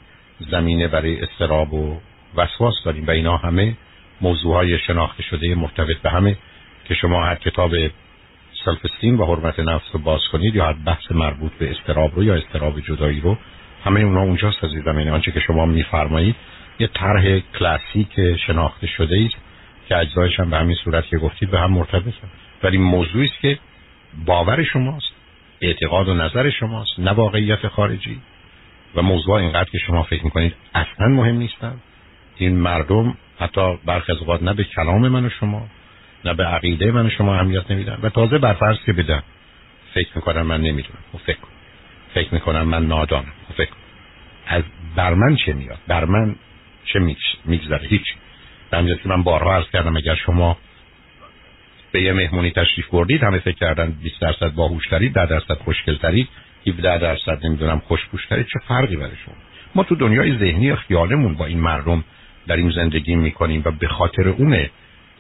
زمینه 0.50 0.88
برای 0.88 1.21
استراب 1.21 1.75
و 1.75 2.00
وسواس 2.37 2.75
داریم 2.85 3.07
و 3.07 3.11
اینا 3.11 3.37
همه 3.37 3.76
موضوع 4.21 4.55
های 4.55 4.79
شناخته 4.79 5.23
شده 5.23 5.55
مرتبط 5.55 5.97
به 5.97 6.11
همه 6.11 6.37
که 6.85 6.95
شما 6.95 7.25
هر 7.25 7.35
کتاب 7.35 7.73
سلف 8.65 9.05
و 9.05 9.25
حرمت 9.25 9.59
نفس 9.59 9.85
رو 9.93 10.00
باز 10.00 10.21
کنید 10.33 10.55
یا 10.55 10.67
هر 10.67 10.73
بحث 10.73 11.12
مربوط 11.12 11.53
به 11.53 11.71
استراب 11.71 12.15
رو 12.15 12.25
یا 12.25 12.35
استراب 12.35 12.81
جدایی 12.81 13.21
رو 13.21 13.38
همه 13.85 14.00
اونا 14.00 14.21
اونجاست 14.21 14.65
عزیزم. 14.65 14.99
یعنی 14.99 15.11
آنچه 15.11 15.33
که 15.33 15.41
شما 15.41 15.67
میفرمایید 15.67 16.37
یه 16.78 16.87
طرح 16.87 17.38
کلاسیک 17.38 18.37
شناخته 18.47 18.87
شده 18.87 19.23
است 19.26 19.37
که 19.88 19.97
اجزایش 19.97 20.40
هم 20.40 20.50
به 20.50 20.56
همین 20.56 20.76
صورت 20.76 21.06
که 21.06 21.18
گفتید 21.18 21.50
به 21.50 21.61
هم 21.61 21.73
مرتبط 21.73 22.14
ولی 22.62 22.78
موضوعی 22.78 23.25
است 23.25 23.40
که 23.40 23.59
باور 24.26 24.62
شماست 24.62 25.12
اعتقاد 25.61 26.09
و 26.09 26.14
نظر 26.14 26.50
شماست 26.50 26.99
نه 26.99 27.11
واقعیت 27.11 27.68
خارجی. 27.68 28.21
و 28.95 29.02
موضوع 29.02 29.35
اینقدر 29.35 29.71
که 29.71 29.78
شما 29.78 30.02
فکر 30.02 30.25
می‌کنید 30.25 30.54
اصلا 30.75 31.09
مهم 31.09 31.37
نیستن. 31.37 31.80
این 32.37 32.56
مردم 32.56 33.16
حتی 33.38 33.76
برخی 33.85 34.12
از 34.12 34.42
نه 34.42 34.54
به 34.54 34.64
کلام 34.64 35.09
من 35.09 35.25
و 35.25 35.30
شما 35.30 35.66
نه 36.25 36.35
به 36.35 36.45
عقیده 36.45 36.92
من 36.92 37.06
و 37.06 37.11
شما 37.11 37.35
اهمیت 37.35 37.71
نمیدن. 37.71 37.99
و 38.02 38.09
تازه 38.09 38.38
برفرض 38.38 38.76
که 38.87 38.92
بدن. 38.92 39.23
فکر 39.95 40.09
می‌کنم 40.14 40.42
من 40.42 40.61
نمی‌دونم. 40.61 40.99
و 41.14 41.18
خب 41.18 41.25
فکر 41.25 41.38
فکر 42.14 42.35
می‌کنم 42.35 42.62
من 42.62 42.87
نادانم 42.87 43.23
و 43.23 43.52
خب 43.52 43.54
فکر 43.54 43.73
از 44.47 44.62
بر 44.97 45.14
من 45.14 45.37
چه 45.37 45.52
میاد؟ 45.52 45.78
بر 45.88 46.04
من 46.04 46.37
چه 46.87 46.99
میگذره؟ 47.45 47.88
هیچ. 47.88 48.14
به 48.71 48.99
که 49.02 49.09
من 49.09 49.23
بارها 49.23 49.55
عرض 49.55 49.71
کردم 49.73 49.97
اگر 49.97 50.14
شما 50.14 50.59
به 51.93 52.02
یه 52.02 52.12
مهمونی 52.12 52.50
تشریف 52.50 52.87
بردید 52.87 53.23
همه 53.23 53.38
فکر 53.38 53.57
کردن 53.57 53.90
20 54.02 54.21
درصد 54.21 54.55
باهوشترید 54.55 55.12
10 55.12 55.26
درصد 55.26 55.55
خوشگلترید 55.55 56.28
17 56.66 56.99
درصد 56.99 57.47
نمی‌دونم 57.47 57.78
خوشپوشترید 57.78 58.47
چه 58.47 58.59
فرقی 58.69 58.97
برای 58.97 59.16
شما؟ 59.25 59.35
ما 59.75 59.83
تو 59.83 59.95
دنیای 59.95 60.38
ذهنی 60.38 60.75
خیالمون 60.75 61.35
با 61.35 61.47
این 61.47 61.61
مردم 61.61 62.05
در 62.47 62.57
این 62.57 62.71
زندگی 62.71 63.14
می‌کنیم 63.14 63.62
و 63.64 63.71
به 63.71 63.88
خاطر 63.88 64.28
اونه 64.28 64.71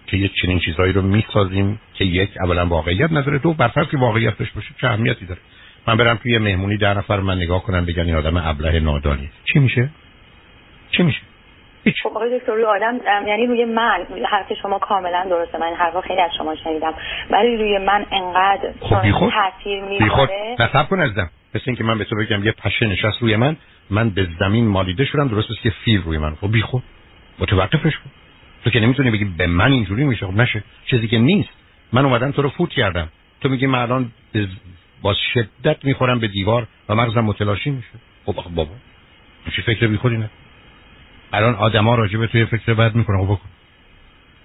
که 0.06 0.16
یک 0.16 0.32
چنین 0.42 0.60
چیزهایی 0.60 0.92
رو 0.92 1.02
می‌سازیم 1.02 1.80
که 1.94 2.04
یک 2.04 2.30
اولا 2.40 2.66
واقعیت 2.66 3.12
نداره 3.12 3.38
دو 3.38 3.52
برفرض 3.52 3.86
که 3.86 3.96
واقعیت 3.96 4.38
داشته 4.38 4.54
باشه 4.54 4.68
چه 4.80 4.86
اهمیتی 4.86 5.26
داره؟ 5.26 5.40
من 5.86 5.96
برم 5.96 6.16
توی 6.16 6.38
مهمونی 6.38 6.76
در 6.76 6.94
نفر 6.94 7.20
من 7.20 7.36
نگاه 7.36 7.62
کنم 7.62 7.84
بگن 7.84 8.02
این 8.02 8.14
آدم 8.14 8.36
ابله 8.36 8.80
نادانی 8.80 9.30
چی 9.52 9.58
میشه؟ 9.58 9.90
چی 10.90 11.02
میشه؟ 11.02 11.20
خب 12.02 12.08
آقای 12.08 12.38
دکتر 12.38 12.52
روی 12.52 12.64
آدم 12.64 13.00
یعنی 13.26 13.46
روی 13.46 13.64
من 13.64 14.06
حرف 14.30 14.52
شما 14.62 14.78
کاملا 14.78 15.26
درسته. 15.30 15.58
من 15.58 15.74
حرفا 15.74 16.00
خیلی 16.00 16.20
از 16.20 16.30
شما 16.38 16.56
شنیدم. 16.56 16.94
ولی 17.30 17.56
روی 17.56 17.78
من 17.78 18.06
انقدر 18.12 18.72
خب 18.80 19.30
تاثیر 19.30 19.82
می‌ذاره 19.82 20.56
نصب 20.58 20.88
کن 20.88 21.00
ازدم 21.00 21.30
مثل 21.54 21.64
اینکه 21.66 21.84
من 21.84 21.98
به 21.98 22.04
تو 22.04 22.16
بگم 22.16 22.44
یه 22.44 22.52
پشه 22.52 22.86
نشست 22.86 23.22
روی 23.22 23.36
من 23.36 23.56
من 23.90 24.10
به 24.10 24.28
زمین 24.38 24.68
مالیده 24.68 25.04
شدم 25.04 25.28
درست 25.28 25.50
است 25.50 25.62
که 25.62 25.70
فیل 25.70 26.02
روی 26.02 26.18
من. 26.18 26.34
خب 26.34 26.52
بیخود. 26.52 26.82
متوقفش 27.38 27.96
کن. 27.96 28.10
تو 28.64 28.70
که 28.70 28.80
نمی‌تونی 28.80 29.10
بگی 29.10 29.24
به 29.24 29.46
من 29.46 29.72
اینجوری 29.72 30.04
میشه. 30.04 30.26
خب 30.26 30.36
نشه. 30.36 30.62
چیزی 30.86 31.08
که 31.08 31.18
نیست. 31.18 31.50
من 31.92 32.04
اومدم 32.04 32.30
تو 32.30 32.42
رو 32.42 32.48
فوت 32.48 32.70
کردم. 32.70 33.08
تو 33.40 33.48
میگی 33.48 33.66
من 33.66 33.78
الان 33.78 34.10
با 35.02 35.14
شدت 35.34 35.84
می‌خورم 35.84 36.18
به 36.18 36.28
دیوار 36.28 36.66
و 36.88 36.94
مغزم 36.94 37.20
متلاشی 37.20 37.70
میشه. 37.70 37.88
خب 38.26 38.34
بابا 38.54 38.70
چی 39.56 39.62
فکر 39.62 39.86
بی 39.86 39.96
خودی 39.96 40.16
نه؟ 40.16 40.30
الان 41.32 41.54
آدما 41.54 41.94
راجع 41.94 42.18
به 42.18 42.26
توی 42.26 42.44
فکر 42.44 42.74
بد 42.74 42.94
می‌کنه. 42.94 43.18
خب 43.18 43.24
بکن. 43.24 43.48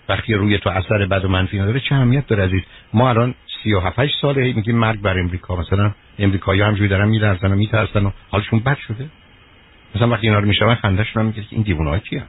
وقتی 0.09 0.33
روی 0.33 0.57
تو 0.57 0.69
اثر 0.69 1.05
بد 1.05 1.25
و 1.25 1.27
منفی 1.27 1.59
نداره 1.59 1.79
چه 1.79 1.95
اهمیت 1.95 2.27
داره 2.27 2.43
عزیز؟ 2.43 2.61
ما 2.93 3.09
الان 3.09 3.35
37 3.63 4.11
ساله 4.21 4.53
میگیم 4.53 4.77
مرگ 4.77 5.01
بر 5.01 5.19
امریکا. 5.19 5.55
مثلا 5.55 5.91
امریکایی 6.19 6.61
همجوری 6.61 6.89
دارن 6.89 7.09
میلرزن 7.09 7.51
و 7.51 7.55
میترسن 7.55 8.05
و 8.05 8.11
حالشون 8.29 8.59
بد 8.59 8.77
شده. 8.77 9.09
مثلا 9.95 10.09
وقتی 10.09 10.27
اینا 10.27 10.39
رو 10.39 10.47
میشنون 10.47 10.75
خندهشون 10.75 11.25
میگه 11.25 11.41
که 11.41 11.47
این 11.51 11.61
دیوونه‌ها 11.61 11.99
کیه؟ 11.99 12.23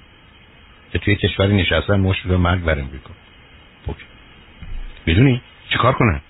که 0.93 0.99
توی 0.99 1.17
کشوری 1.17 1.57
نشستن 1.57 2.01
مشت 2.01 2.27
به 2.27 2.37
مرگ 2.37 2.63
بر 2.63 2.79
امریکا. 2.79 3.11
می‌دونی؟ 5.07 5.41
چیکار 5.69 5.93
کنن 5.93 6.21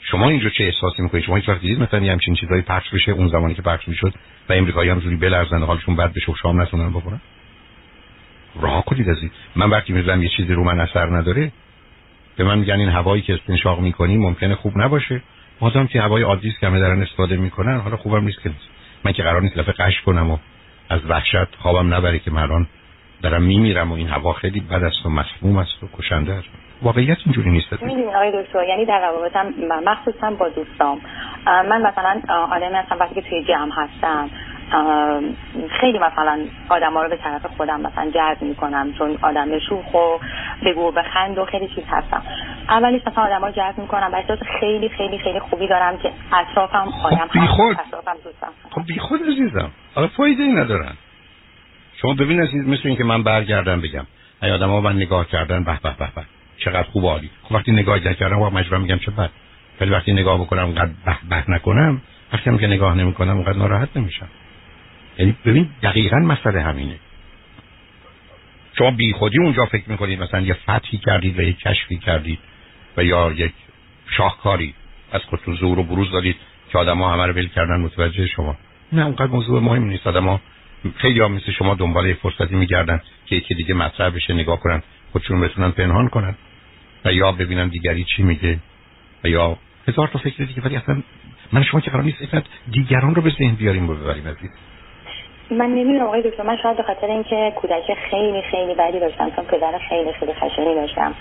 شما 0.00 0.28
اینجا 0.28 0.48
چه 0.48 0.64
احساسی 0.64 1.02
می‌کنید 1.02 1.24
شما 1.24 1.36
هیچ 1.36 1.48
وقت 1.48 1.60
دیدید 1.60 1.82
مثلا 1.82 2.00
یه 2.00 2.12
همچین 2.12 2.34
چیزایی 2.34 2.62
پخش 2.62 2.90
بشه؟ 2.90 3.12
اون 3.12 3.28
زمانی 3.28 3.54
که 3.54 3.62
پخش 3.62 3.88
می‌شد 3.88 4.14
و 4.48 4.52
امریکایی 4.52 4.90
هم 4.90 5.00
جوری 5.00 5.16
بلرزن 5.16 5.62
حالشون 5.62 5.96
بد 5.96 6.12
بشه 6.12 6.32
و 6.32 6.34
شام 6.42 6.60
نتونن 6.60 6.92
بخورن؟ 6.92 7.20
راه 8.60 8.84
کنید 8.84 9.08
از 9.08 9.16
این. 9.20 9.30
من 9.56 9.70
وقتی 9.70 9.92
می‌ذارم 9.92 10.22
یه 10.22 10.28
چیزی 10.36 10.54
رو 10.54 10.64
من 10.64 10.80
اثر 10.80 11.06
نداره 11.06 11.52
به 12.36 12.44
من 12.44 12.58
میگن 12.58 12.80
این 12.80 12.88
هوایی 12.88 13.22
که 13.22 13.34
استنشاق 13.34 13.80
می‌کنی 13.80 14.16
ممکنه 14.16 14.54
خوب 14.54 14.72
نباشه. 14.78 15.22
بازم 15.60 15.86
که 15.86 16.00
هوای 16.00 16.22
عادی 16.22 16.54
که 16.60 16.70
دارن 16.70 17.02
استفاده 17.02 17.36
می‌کنن 17.36 17.78
حالا 17.80 17.96
خوبم 17.96 18.24
نیست 18.24 18.42
که. 18.42 18.50
من 19.04 19.12
که 19.12 19.22
قرار 19.22 19.42
نیست 19.42 19.58
لفه 19.58 19.72
قش 19.72 20.00
کنم 20.00 20.30
و 20.30 20.38
از 20.88 21.00
وحشت 21.08 21.54
خوابم 21.58 21.94
نبره 21.94 22.18
که 22.18 22.30
من 22.30 22.66
دارم 23.22 23.42
میمیرم 23.42 23.92
و 23.92 23.94
این 23.94 24.08
هوا 24.08 24.32
خیلی 24.32 24.60
بد 24.60 24.84
است 24.84 25.06
و 25.06 25.08
مسموم 25.08 25.56
است 25.56 25.82
و 25.82 25.86
کشنده 25.98 26.32
است. 26.32 26.48
واقعیت 26.82 27.18
اینجوری 27.24 27.50
نیست. 27.50 27.72
می‌دونی 27.72 28.06
آقای 28.06 28.42
دکتر 28.42 28.64
یعنی 28.68 28.86
در 28.86 29.00
روابطم 29.00 29.54
مخصوصا 29.84 30.30
با 30.30 30.48
دوستام 30.48 31.00
من 31.46 31.82
مثلا 31.82 32.20
آدمی 32.28 32.74
هستم 32.74 32.96
وقتی 33.00 33.14
که 33.14 33.22
توی 33.28 33.44
جمع 33.44 33.72
هستم. 33.72 34.30
خیلی 35.80 35.98
مثلا 35.98 36.38
آدم 36.68 36.92
ها 36.92 37.02
رو 37.02 37.08
به 37.08 37.16
طرف 37.16 37.46
خودم 37.46 37.80
مثلا 37.80 38.10
جذب 38.10 38.42
می‌کنم 38.42 38.92
چون 38.92 39.18
آدم 39.22 39.58
شوخ 39.58 39.94
و 39.94 40.18
بگو 40.64 40.92
بخند 40.92 41.38
و 41.38 41.44
خیلی 41.44 41.68
چیز 41.68 41.84
هستم. 41.88 42.22
اولیش 42.68 43.02
مثلا 43.06 43.24
آدم 43.24 43.40
ها 43.40 43.50
جذب 43.50 43.78
می‌کنم 43.78 44.10
و 44.12 44.16
احساس 44.16 44.38
خیلی 44.60 44.88
خیلی 44.88 45.18
خیلی 45.18 45.40
خوبی 45.40 45.68
دارم 45.68 45.98
که 45.98 46.12
اطرافم 46.32 46.88
آدم 47.04 47.28
خب 47.28 47.40
بی 47.40 47.46
خود 47.46 47.76
خب 48.70 48.86
بی 48.86 48.98
خود 48.98 49.20
عزیزم. 49.22 49.70
حالا 49.94 50.08
فایده 50.08 50.42
ای 50.42 50.52
ندارن. 50.52 50.92
شما 52.02 52.14
ببین 52.14 52.40
عزیز 52.40 52.68
مثل 52.68 52.82
اینکه 52.84 53.04
من 53.04 53.22
برگردم 53.22 53.80
بگم. 53.80 54.06
ای 54.42 54.50
آدم 54.50 54.68
ها 54.68 54.80
من 54.80 54.96
نگاه 54.96 55.28
کردن 55.28 55.64
به 55.64 55.78
به 55.82 55.90
به 55.98 56.08
به. 56.16 56.22
چقدر 56.58 56.82
خوب 56.82 57.04
عالی. 57.04 57.30
خب 57.42 57.54
وقتی 57.54 57.72
نگاه 57.72 58.08
نکردم 58.08 58.38
و 58.38 58.50
مجبورم 58.50 58.80
میگم 58.80 58.98
چه 58.98 59.10
بد. 59.10 59.30
ولی 59.80 59.90
وقتی 59.90 60.12
نگاه 60.12 60.40
بکنم 60.40 60.64
اونقدر 60.64 60.90
به 61.04 61.16
به 61.30 61.50
نکنم 61.50 62.02
وقتی 62.32 62.50
هم 62.50 62.58
که 62.58 62.66
نگاه 62.66 62.94
نمی‌کنم 62.94 63.36
اونقدر 63.36 63.58
ناراحت 63.58 63.96
نمیشم. 63.96 64.28
یعنی 65.18 65.36
ببین 65.44 65.68
دقیقا 65.82 66.16
مسئله 66.16 66.62
همینه. 66.62 66.96
شما 68.78 68.90
بی 68.90 69.12
خودی 69.12 69.38
اونجا 69.38 69.66
فکر 69.66 69.90
می‌کنید 69.90 70.22
مثلا 70.22 70.40
یه 70.40 70.54
فتحی 70.54 70.98
کردید 70.98 71.38
و 71.38 71.42
یه 71.42 71.52
کشفی 71.52 71.98
کردید 71.98 72.38
و 72.96 73.04
یا 73.04 73.32
یک 73.32 73.52
شاهکاری 74.16 74.74
از 75.12 75.20
خودتون 75.20 75.54
زور 75.54 75.78
و 75.78 75.82
بروز 75.82 76.10
دادید 76.10 76.36
که 76.72 76.78
آدم 76.78 76.98
ها 76.98 77.12
همه 77.12 77.26
رو 77.26 77.32
بل 77.32 77.46
کردن 77.46 77.80
متوجه 77.80 78.26
شما. 78.26 78.56
نه 78.92 79.04
اونقدر 79.04 79.26
موضوع 79.26 79.60
مهم 79.60 79.84
نیست. 79.84 80.06
آدم 80.06 80.28
ها 80.28 80.40
خیلی 80.96 81.20
ها 81.20 81.28
مثل 81.28 81.52
شما 81.52 81.74
دنبال 81.74 82.06
یه 82.06 82.14
فرصتی 82.14 82.54
میگردن 82.54 83.00
که 83.26 83.36
یکی 83.36 83.54
دیگه 83.54 83.74
مطرح 83.74 84.10
بشه 84.10 84.34
نگاه 84.34 84.60
کنن 84.60 84.82
خودشون 85.12 85.40
بتونن 85.40 85.70
پنهان 85.70 86.08
کنن 86.08 86.34
و 87.04 87.12
یا 87.12 87.32
ببینن 87.32 87.68
دیگری 87.68 88.04
چی 88.04 88.22
میگه 88.22 88.58
و 89.24 89.28
یا 89.28 89.58
هزار 89.88 90.08
تا 90.08 90.18
فکر 90.18 90.44
دیگه. 90.44 90.62
ولی 90.62 90.76
اصلا 90.76 91.02
من 91.52 91.62
شما 91.62 91.80
که 91.80 91.90
قرار 91.90 92.02
نیست 92.02 92.18
دیگران 92.70 93.14
رو 93.14 93.22
به 93.22 93.30
ذهن 93.38 93.54
بیاریم 93.54 93.90
و 93.90 93.94
ببریم 93.94 94.24
من 95.50 95.66
نمی‌دونم 95.66 96.06
آقای 96.06 96.22
دکتر 96.22 96.42
من 96.42 96.56
شاید 96.56 96.76
به 96.76 96.82
خاطر 96.82 97.06
اینکه 97.06 97.52
کودک 97.56 97.94
خیلی 98.10 98.42
خیلی 98.42 98.74
بدی 98.74 99.00
داشتم 99.00 99.30
چون 99.30 99.44
پدر 99.44 99.78
خیلی 99.88 100.12
خیلی 100.12 100.32
خشنی 100.32 100.74
داشتم 100.74 101.14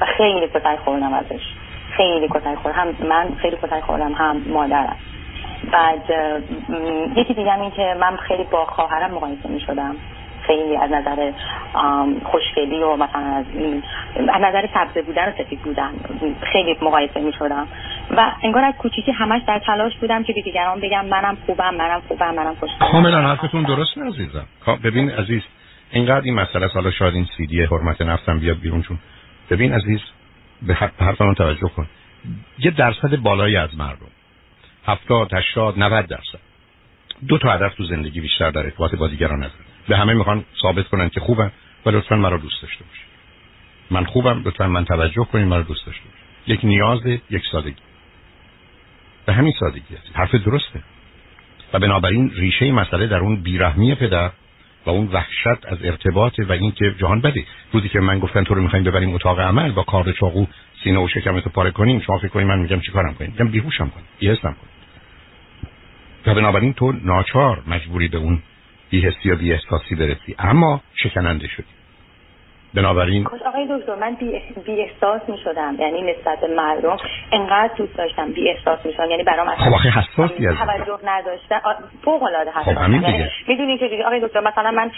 و 0.00 0.06
خیلی 0.06 0.48
کتک 0.48 0.78
خوردم 0.84 1.14
ازش. 1.14 1.42
خیلی 1.96 2.28
کتک 2.28 2.54
خوردم 2.54 2.78
هم 2.78 3.08
من 3.08 3.34
خیلی 3.34 3.56
کتک 3.56 3.80
خوردم 3.80 4.12
هم 4.12 4.42
مادرم. 4.46 4.96
بعد 5.72 6.10
یکی 7.16 7.34
دیگه 7.34 7.60
این 7.60 7.70
که 7.70 7.96
من 8.00 8.16
خیلی 8.16 8.44
با 8.44 8.64
خواهرم 8.64 9.10
مقایسه 9.10 9.48
می 9.48 9.60
شدم 9.60 9.96
خیلی 10.42 10.76
از 10.76 10.90
نظر 10.90 11.32
خوشگلی 12.24 12.82
و 12.82 12.96
مثلا 12.96 13.22
از, 13.22 13.44
از 14.16 14.40
نظر 14.40 14.66
سبزه 14.74 15.02
بودن 15.02 15.28
و 15.28 15.32
سفید 15.38 15.62
بودن 15.62 15.90
خیلی 16.40 16.76
مقایسه 16.82 17.20
می 17.20 17.32
شدم 17.32 17.68
و 18.16 18.32
انگار 18.42 18.64
از 18.64 18.74
کوچیکی 18.78 19.12
همش 19.12 19.42
در 19.48 19.58
تلاش 19.66 19.96
بودم 19.96 20.24
که 20.24 20.32
به 20.32 20.42
دیگران 20.42 20.80
بگم 20.80 21.06
منم 21.06 21.36
خوبم 21.46 21.74
منم 21.74 22.02
خوبم 22.08 22.34
منم 22.34 22.54
خوشگلم 22.54 22.90
کاملا 22.92 23.22
حرفتون 23.22 23.62
درست 23.62 23.98
عزیزم. 23.98 24.46
خب، 24.60 24.78
ببین 24.86 25.10
عزیز 25.10 25.42
اینقدر 25.90 26.24
این 26.24 26.34
مسئله 26.34 26.66
حالا 26.66 26.90
شاید 26.90 27.14
این 27.14 27.28
سیدی 27.36 27.62
حرمت 27.62 28.02
نفسم 28.02 28.38
بیاد 28.38 28.60
بیرون 28.60 28.82
چون 28.82 28.98
ببین 29.50 29.72
عزیز 29.72 30.00
به 30.62 30.74
حرفمون 30.74 31.34
توجه 31.34 31.68
کن. 31.68 31.86
یه 32.58 32.70
درصد 32.70 33.16
بالایی 33.16 33.56
از 33.56 33.78
مردم 33.78 34.06
هفتاد 34.86 35.34
هشتاد 35.34 35.78
90 35.78 36.06
درصد. 36.06 36.38
دو 37.28 37.38
تا 37.38 37.52
هدف 37.52 37.74
تو 37.74 37.84
زندگی 37.84 38.20
بیشتر 38.20 38.50
در 38.50 38.60
ارتباط 38.60 38.94
با 38.94 39.08
دیگران 39.08 39.38
نداره 39.38 39.64
به 39.88 39.96
همه 39.96 40.14
می‌خوان 40.14 40.44
ثابت 40.62 40.88
کنن 40.88 41.08
که 41.08 41.20
خوبم 41.20 41.52
و 41.86 41.90
لطفا 41.90 42.16
مرا 42.16 42.36
دوست 42.36 42.62
داشته 42.62 42.84
باشید. 42.84 43.06
من 43.90 44.04
خوبم 44.04 44.42
لطفا 44.44 44.66
من 44.66 44.84
توجه 44.84 45.24
کنید 45.24 45.46
مرا 45.46 45.62
دوست 45.62 45.86
داشته 45.86 46.04
باشید. 46.04 46.20
یک 46.46 46.64
نیاز 46.64 47.06
یک 47.30 47.42
سادگی. 47.52 47.89
به 49.26 49.32
همین 49.32 49.52
سادگی 49.60 49.94
است 49.94 50.10
حرف 50.12 50.34
درسته. 50.34 50.80
و 51.72 51.78
بنابراین 51.78 52.30
ریشه 52.34 52.72
مسئله 52.72 53.06
در 53.06 53.18
اون 53.18 53.36
بیرحمی 53.36 53.94
پدر 53.94 54.30
و 54.86 54.90
اون 54.90 55.06
وحشت 55.06 55.66
از 55.66 55.78
ارتباط 55.84 56.38
و 56.38 56.52
اینکه 56.52 56.94
جهان 56.98 57.20
بده. 57.20 57.44
روزی 57.72 57.88
که 57.88 58.00
من 58.00 58.18
گفتن 58.18 58.44
تو 58.44 58.54
رو 58.54 58.62
می‌خوایم 58.62 58.84
ببریم 58.84 59.14
اتاق 59.14 59.40
عمل 59.40 59.72
با 59.72 59.82
کار 59.82 60.12
چاقو 60.12 60.46
سینه 60.84 61.04
و 61.04 61.08
شکمتو 61.08 61.50
پاره 61.50 61.70
کنیم. 61.70 62.00
شما 62.00 62.18
فکر 62.18 62.28
کنید 62.28 62.46
من 62.46 62.58
میگم 62.58 62.80
چیکارم 62.80 63.14
کنیم؟ 63.14 63.30
میگم 63.30 63.48
بیهوشم 63.48 63.88
کنیم. 63.88 64.06
بیهستم 64.18 64.56
کنیم. 64.60 64.70
و 66.26 66.34
بنابراین 66.34 66.72
تو 66.72 66.92
ناچار 66.92 67.62
مجبوری 67.66 68.08
به 68.08 68.18
اون 68.18 68.42
بیهستی 68.90 69.28
یا 69.28 69.34
بیاحساسی 69.34 69.94
برسی. 69.94 70.34
اما 70.38 70.82
شکننده 70.94 71.48
شدی. 71.48 71.79
بنابراین 72.74 73.26
آقای 73.46 73.66
دکتر 73.70 73.94
من 73.94 74.14
بی, 74.14 74.42
بی 74.66 74.82
احساس 74.82 75.20
می 75.28 75.38
شدم 75.38 75.76
یعنی 75.78 76.02
نسبت 76.02 76.50
مردم 76.56 76.96
انقدر 77.32 77.74
دوست 77.76 77.96
داشتم 77.96 78.32
بی 78.32 78.50
احساس 78.50 78.86
می 78.86 78.92
شدم 78.92 79.10
یعنی 79.10 79.22
برام 79.22 79.54
خب 79.56 79.74
آخه 79.74 79.88
حساسی 79.88 80.46
از 80.46 80.54
توجه 80.56 80.98
نداشتن 81.04 81.60
فوق 82.04 82.22
العاده 82.22 82.50
خب 82.50 82.68
همین 82.68 83.02
یعنی 83.02 83.12
دیگه. 83.12 83.30
می‌دونی 83.48 83.78
که 83.78 84.04
آقای 84.06 84.20
دکتر 84.20 84.40
مثلا 84.40 84.70
من 84.70 84.90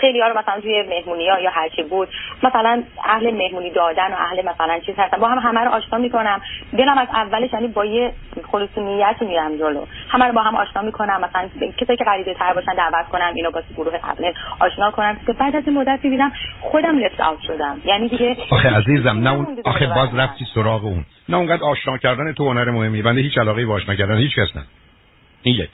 خیلی 0.00 0.20
ها 0.20 0.28
رو 0.28 0.38
مثلا 0.38 0.60
توی 0.60 0.82
مهمونی 0.82 1.28
ها 1.28 1.40
یا 1.40 1.50
هر 1.50 1.68
چی 1.68 1.82
بود 1.82 2.08
مثلا 2.42 2.82
اهل 3.04 3.30
مهمونی 3.34 3.70
دادن 3.70 4.12
و 4.12 4.16
اهل 4.18 4.48
مثلا 4.48 4.78
چیز 4.78 4.94
هستم 4.98 5.20
با 5.20 5.28
هم 5.28 5.38
همه 5.38 5.60
رو 5.60 5.70
آشنا 5.70 5.98
می‌کنم. 5.98 6.40
دلم 6.78 6.98
از 6.98 7.08
اولش 7.12 7.52
یعنی 7.52 7.68
با 7.68 7.84
یه 7.84 8.12
خلوص 8.52 8.78
نیتی 8.78 9.24
میرم 9.24 9.56
جلو. 9.56 9.84
همه 10.08 10.24
رو 10.24 10.32
با 10.32 10.42
هم 10.42 10.56
آشنا 10.56 10.82
می‌کنم. 10.82 11.20
مثلا 11.20 11.48
کسایی 11.78 11.96
که 11.96 12.04
غریبه 12.04 12.34
تر 12.34 12.52
باشن 12.52 12.74
دعوت 12.74 13.08
کنم 13.08 13.32
اینو 13.34 13.50
با 13.50 13.62
گروه 13.76 13.98
قبل 13.98 14.32
آشنا 14.60 14.90
کنم. 14.90 15.16
که 15.26 15.32
بعد 15.32 15.56
از 15.56 15.62
این 15.66 15.78
مدت 15.78 15.98
ببینم 15.98 16.32
خودم 16.86 16.98
لفت 16.98 17.20
اوت 17.20 17.40
شدم. 17.40 17.80
یعنی 17.84 18.08
دیگه 18.08 18.36
آخه 18.50 18.76
عزیزم 18.76 19.18
نه 19.18 19.32
اون 19.32 19.46
آخه 19.64 19.86
باز 19.86 20.14
رفتی 20.14 20.46
سراغ 20.54 20.84
اون. 20.84 21.04
نه 21.28 21.36
اونقدر 21.36 21.62
آشنا 21.62 21.98
کردن 21.98 22.32
تو 22.32 22.48
هنر 22.48 22.70
مهمی 22.70 23.02
بنده 23.02 23.20
هیچ 23.20 23.38
علاقه 23.38 23.66
به 23.66 23.72
آشنا 23.72 23.94
کردن 23.94 24.18
هیچ 24.18 24.34
کس 24.34 24.56
نه. 24.56 24.62
این 25.42 25.54
یک. 25.54 25.70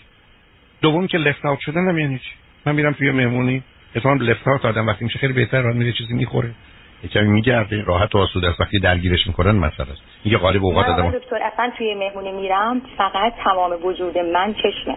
دوم 0.82 1.06
که 1.06 1.18
لفت 1.18 1.44
اوت 1.44 1.60
شدن 1.60 1.88
هم 1.88 1.98
یعنی 1.98 2.18
چی؟ 2.18 2.30
من 2.66 2.74
میرم 2.74 2.92
توی 2.92 3.10
مهمونی 3.10 3.62
اتفاقا 3.96 4.14
لفت 4.14 4.48
اوت 4.48 4.64
آدم 4.64 4.86
وقتی 4.86 5.04
میشه 5.04 5.18
خیلی 5.18 5.32
بهتر 5.32 5.62
راه 5.62 5.76
میره 5.76 5.92
چیزی 5.92 6.14
می‌خوره. 6.14 6.50
یکمی 7.04 7.28
میگرده 7.28 7.82
راحت 7.82 8.14
و 8.14 8.18
آسوده 8.18 8.48
است. 8.48 8.60
وقتی 8.60 8.78
درگیرش 8.78 9.26
می‌کنن 9.26 9.50
مسئله 9.50 9.90
است 9.92 10.02
میگه 10.24 10.38
غالب 10.38 10.64
اوقات 10.64 10.86
آدم 10.86 11.10
دکتر 11.10 11.36
اصلا 11.52 11.72
توی 11.78 11.94
مهمونی 11.94 12.32
میرم 12.32 12.82
فقط 12.98 13.32
تمام 13.44 13.72
وجود 13.84 14.18
من 14.18 14.54
چشمه. 14.54 14.96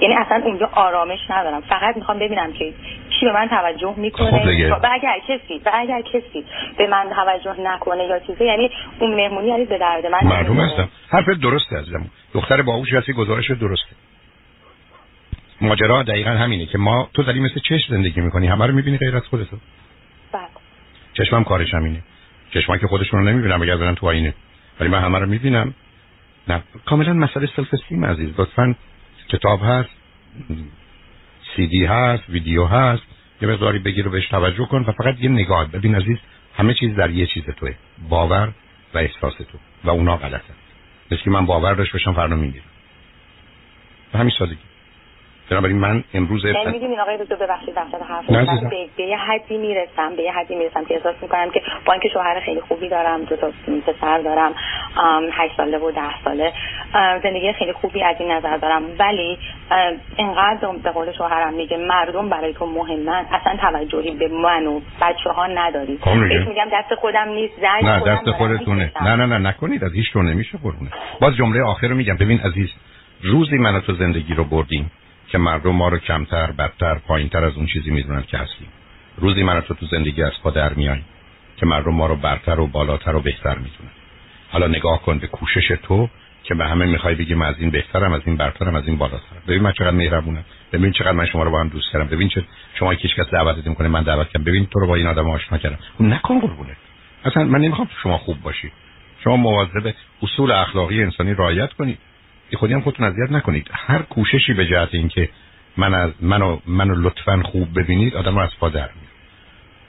یعنی 0.00 0.14
اصلا 0.14 0.42
اونجا 0.44 0.70
آرامش 0.72 1.18
ندارم. 1.30 1.60
فقط 1.60 1.96
می‌خوام 1.96 2.18
ببینم 2.18 2.52
که 2.52 2.74
کی 3.10 3.26
به 3.26 3.32
من 3.32 3.48
توجه 3.48 3.94
می‌کنه. 3.96 4.70
خب 4.70 4.80
و 4.82 4.88
اگر 4.92 5.18
کسی 5.28 5.60
و 5.66 5.70
اگر 5.74 6.00
کسی 6.00 6.44
به 6.78 6.86
من 6.86 7.06
توجه 7.14 7.60
نکنه 7.60 8.04
یا 8.04 8.18
چیزی 8.18 8.44
یعنی 8.44 8.70
اون 8.98 9.14
مهمونی 9.14 9.48
یعنی 9.48 9.64
به 9.64 9.78
درد 9.78 10.06
من 10.06 10.18
معلوم 10.24 10.60
هستم 10.60 10.88
حرف 11.08 11.28
درسته 11.28 11.76
عزیزم. 11.76 12.06
دختر 12.34 12.62
باهوش 12.62 12.94
هستی 12.94 13.12
گزارش 13.12 13.50
درسته. 13.50 13.96
ماجرا 15.60 16.02
دقیقا 16.02 16.30
همینه 16.30 16.66
که 16.66 16.78
ما 16.78 17.08
تو 17.14 17.22
داری 17.22 17.40
مثل 17.40 17.60
چشم 17.60 17.94
زندگی 17.96 18.20
می‌کنی. 18.20 18.46
همه 18.46 18.66
رو 18.66 18.74
می‌بینی 18.74 18.98
غیر 18.98 19.16
از 19.16 19.26
خودتو. 19.26 19.56
بله. 20.32 20.42
چشمم 21.14 21.44
کارش 21.44 21.74
همینه. 21.74 22.02
چشما 22.50 22.76
که 22.76 22.86
خودشون 22.86 23.20
رو 23.20 23.26
نمی‌بینم 23.26 23.62
اگر 23.62 23.76
برن 23.76 23.94
تو 23.94 24.06
آینه. 24.06 24.34
ولی 24.80 24.88
من 24.88 25.00
همه 25.00 25.18
رو 25.18 25.26
می‌بینم. 25.26 25.74
نه 26.48 26.62
کاملا 26.86 27.12
مسئله 27.12 27.48
سلف 27.56 27.74
استیم 27.74 28.04
عزیز. 28.04 28.40
لطفا 28.40 28.74
کتاب 29.28 29.60
هست 29.62 29.90
سی 31.56 31.66
دی 31.66 31.84
هست 31.84 32.22
ویدیو 32.28 32.64
هست 32.64 33.02
یه 33.42 33.48
مقداری 33.48 33.78
بگیر 33.78 34.08
و 34.08 34.10
بهش 34.10 34.28
توجه 34.28 34.66
کن 34.66 34.84
و 34.88 34.92
فقط 34.92 35.20
یه 35.20 35.30
نگاه. 35.30 35.66
ببین 35.66 35.94
عزیز 35.94 36.18
همه 36.56 36.74
چیز 36.74 36.96
در 36.96 37.10
یه 37.10 37.26
چیز 37.26 37.44
توه 37.44 37.74
باور 38.08 38.52
و 38.94 38.98
احساس 38.98 39.34
تو 39.36 39.58
و 39.84 39.90
اونا 39.90 40.16
غلطه 40.16 40.54
مثل 41.10 41.30
من 41.30 41.46
باور 41.46 41.74
داشت 41.74 41.92
باشم 41.92 42.12
فردا 42.12 42.36
می‌گیرم. 42.36 42.64
به 44.12 44.18
همین 44.18 44.32
سادگی. 44.38 44.58
بنابراین 45.50 45.78
من 45.78 46.04
امروز 46.14 46.44
یعنی 46.44 46.70
می‌دونین 46.72 47.00
آقای 47.00 47.18
دکتر 47.18 47.34
ببخشید 47.34 47.74
وسط 47.76 48.02
حرف 48.08 48.30
من 48.30 48.46
به, 48.70 48.86
به 48.96 49.02
یه 49.02 49.16
حدی 49.16 49.58
می‌رسم 49.58 50.16
به 50.16 50.22
یه 50.22 50.32
حدی 50.32 50.54
می‌رسم 50.54 50.84
که 50.84 50.94
احساس 50.94 51.14
می‌کنم 51.22 51.50
که 51.50 51.62
با 51.84 51.92
اینکه 51.92 52.08
شوهر 52.08 52.40
خیلی 52.40 52.60
خوبی 52.60 52.88
دارم 52.88 53.24
دو 53.24 53.36
تا 53.36 53.50
پسر 53.86 54.18
دارم 54.18 54.52
هشت 55.32 55.56
ساله 55.56 55.78
و 55.78 55.90
ده 55.90 56.22
ساله 56.24 56.52
زندگی 57.22 57.52
خیلی 57.52 57.72
خوبی 57.72 58.02
از 58.02 58.16
این 58.20 58.32
نظر 58.32 58.56
دارم. 58.56 58.82
ولی 58.98 59.38
اینقدر 60.16 60.68
به 60.84 60.90
قول 60.90 61.12
شوهرم 61.12 61.54
میگه 61.54 61.76
مردم 61.76 62.28
برای 62.28 62.54
تو 62.54 62.66
مهمن 62.66 63.24
اصلا 63.32 63.56
توجهی 63.56 64.10
به 64.10 64.28
من 64.28 64.66
و 64.66 64.80
بچه 65.00 65.30
ها 65.30 65.46
نداری. 65.46 65.98
خب 66.00 66.10
میگم. 66.10 66.68
دست 66.72 66.94
خودم 66.94 67.28
نیست 67.28 67.54
زنگ 67.60 67.84
نه 67.84 68.00
دست 68.00 68.30
خودتونه. 68.30 68.92
نه 69.02 69.16
نه 69.16 69.26
نه 69.26 69.38
نکنید 69.38 69.84
از 69.84 69.92
هیچ 69.92 70.16
نمیشه 70.16 70.58
قربونه. 70.62 70.90
باز 71.20 71.36
جمله 71.36 71.62
آخر 71.62 71.86
رو 71.88 71.94
میگم. 71.96 72.16
ببین 72.16 72.40
عزیز 72.40 72.68
روزی 73.22 73.58
من 73.58 73.80
تو 73.80 73.94
زندگی 73.94 74.34
رو 74.34 74.44
بردیم. 74.44 74.90
که 75.28 75.38
مردم 75.38 75.70
ما 75.70 75.88
رو 75.88 75.98
کمتر 75.98 76.52
بدتر 76.52 76.94
پایینتر 76.94 77.44
از 77.44 77.56
اون 77.56 77.66
چیزی 77.66 77.90
می‌دونن 77.90 78.22
که 78.22 78.38
هستیم. 78.38 78.68
روزی 79.16 79.42
من 79.42 79.60
تو 79.60 79.74
تو 79.74 79.86
زندگی 79.86 80.22
از 80.22 80.32
پا 80.42 80.50
در 80.50 80.74
میاییم 80.74 81.04
که 81.56 81.66
مردم 81.66 81.94
ما 81.94 82.06
رو 82.06 82.16
برتر 82.16 82.60
و 82.60 82.66
بالاتر 82.66 83.16
و 83.16 83.20
بهتر 83.20 83.54
می‌دونن. 83.54 83.90
حالا 84.50 84.66
نگاه 84.66 85.02
کن 85.02 85.18
به 85.18 85.26
کوشش 85.26 85.68
تو 85.82 86.08
که 86.42 86.54
به 86.54 86.66
همه 86.66 86.86
می‌خوای 86.86 87.14
بگی 87.14 87.34
من 87.34 87.46
از 87.46 87.54
این 87.58 87.70
بهترم 87.70 88.12
از 88.12 88.22
این 88.26 88.36
برترم 88.36 88.74
از 88.74 88.86
این 88.86 88.96
بالاترم. 88.96 89.42
ببین 89.48 89.62
من 89.62 89.72
چقدر 89.72 89.90
مهربونم. 89.90 90.44
ببین 90.72 90.92
چقدر 90.92 91.12
من 91.12 91.26
شما 91.26 91.42
رو 91.42 91.50
با 91.50 91.60
هم 91.60 91.68
دوست 91.68 91.92
کردم 91.92 92.06
ببین 92.06 92.28
چه 92.28 92.44
شما 92.74 92.90
هیچ 92.90 93.14
کس 93.16 93.30
دعوتت 93.30 93.66
می‌کنه 93.66 93.88
من 93.88 94.02
دعوت 94.02 94.28
کردم. 94.28 94.44
ببین 94.44 94.66
تو 94.66 94.80
رو 94.80 94.86
با 94.86 94.94
این 94.94 95.06
آدم 95.06 95.30
آشنا 95.30 95.58
کردم. 95.58 95.78
نکن 96.00 96.40
قربونه 96.40 96.76
اصلا 97.24 97.44
من 97.44 97.60
نمی‌خوام 97.60 97.88
شما 98.02 98.18
خوب 98.18 98.40
باشی. 98.42 98.72
شما 99.24 99.36
مواظب 99.36 99.94
اصول 100.22 100.50
اخلاقی 100.50 101.02
انسانی 101.02 101.34
رعایت 101.34 101.72
کنید 101.72 101.98
خودی 102.56 102.74
هم 102.74 102.80
خودتون 102.80 103.06
اذیت 103.06 103.32
نکنید. 103.32 103.70
هر 103.72 104.02
کوششی 104.02 104.54
به 104.54 104.66
جهت 104.66 104.88
اینکه 104.92 105.28
من 105.76 105.94
از 105.94 106.10
منو 106.20 106.58
منو 106.66 106.94
لطفا 106.94 107.42
خوب 107.42 107.78
ببینید 107.80 108.14
آدم 108.14 108.34
رو 108.34 108.42
از 108.42 108.50
پا 108.60 108.68
در 108.68 108.76
میاره 108.78 109.08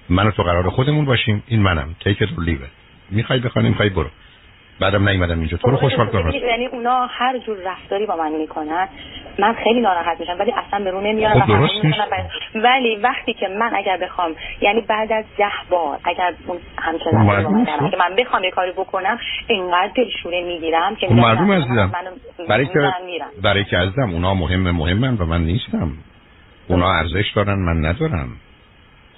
منو 0.09 0.31
تو 0.31 0.43
قرار 0.43 0.69
خودمون 0.69 1.05
باشیم 1.05 1.43
این 1.47 1.61
منم. 1.61 1.95
تیک 1.99 2.21
ات 2.21 2.29
لیو 2.39 2.59
می‌خوای 3.09 3.39
بخوانیم 3.39 3.71
می‌خوای 3.71 3.89
برو. 3.89 4.09
بعدم 4.79 5.09
نیومدم 5.09 5.39
اینجا. 5.39 5.57
تو 5.57 5.71
رو 5.71 5.77
خوشحال 5.77 6.07
کنم. 6.07 6.29
یعنی 6.29 6.65
اونا 6.65 7.05
هر 7.05 7.37
جور 7.37 7.57
رفتاری 7.65 8.05
با 8.05 8.15
من 8.15 8.31
می‌کنن 8.31 8.87
من 9.39 9.53
خیلی 9.63 9.81
ناراحت 9.81 10.19
میشم 10.19 10.35
ولی 10.39 10.51
اصلا 10.51 10.83
به 10.83 10.91
رو 10.91 11.01
نمیارم 11.01 11.39
خب 11.39 12.01
ولی 12.55 12.95
وقتی 12.95 13.33
که 13.33 13.47
من 13.47 13.71
اگر 13.75 13.97
بخوام 13.97 14.31
یعنی 14.61 14.81
بعد 14.81 15.11
از 15.11 15.25
ده 15.37 15.45
بار 15.69 15.99
اگر 16.03 16.33
اون 16.47 16.57
همچنان 16.77 17.65
که 17.91 17.97
من 17.97 18.15
بخوام 18.15 18.43
یه 18.43 18.51
کاری 18.51 18.71
بکنم 18.71 19.19
اینقدر 19.47 19.91
دلشوره 19.95 20.43
می‌گیرم 20.43 20.95
که 20.95 21.07
مردم 21.13 21.51
عزیزم. 21.51 21.91
برای 22.49 22.65
که 22.65 22.91
برای 23.43 23.63
که 23.63 23.77
عزیزم 23.77 24.09
اونا 24.13 24.33
مهم 24.33 24.71
مهمن 24.71 25.17
و 25.17 25.25
من 25.25 25.41
نیستم. 25.41 25.91
اونا 26.67 26.93
ارزش 26.93 27.31
دارن 27.35 27.59
من 27.59 27.85
ندارم. 27.85 28.29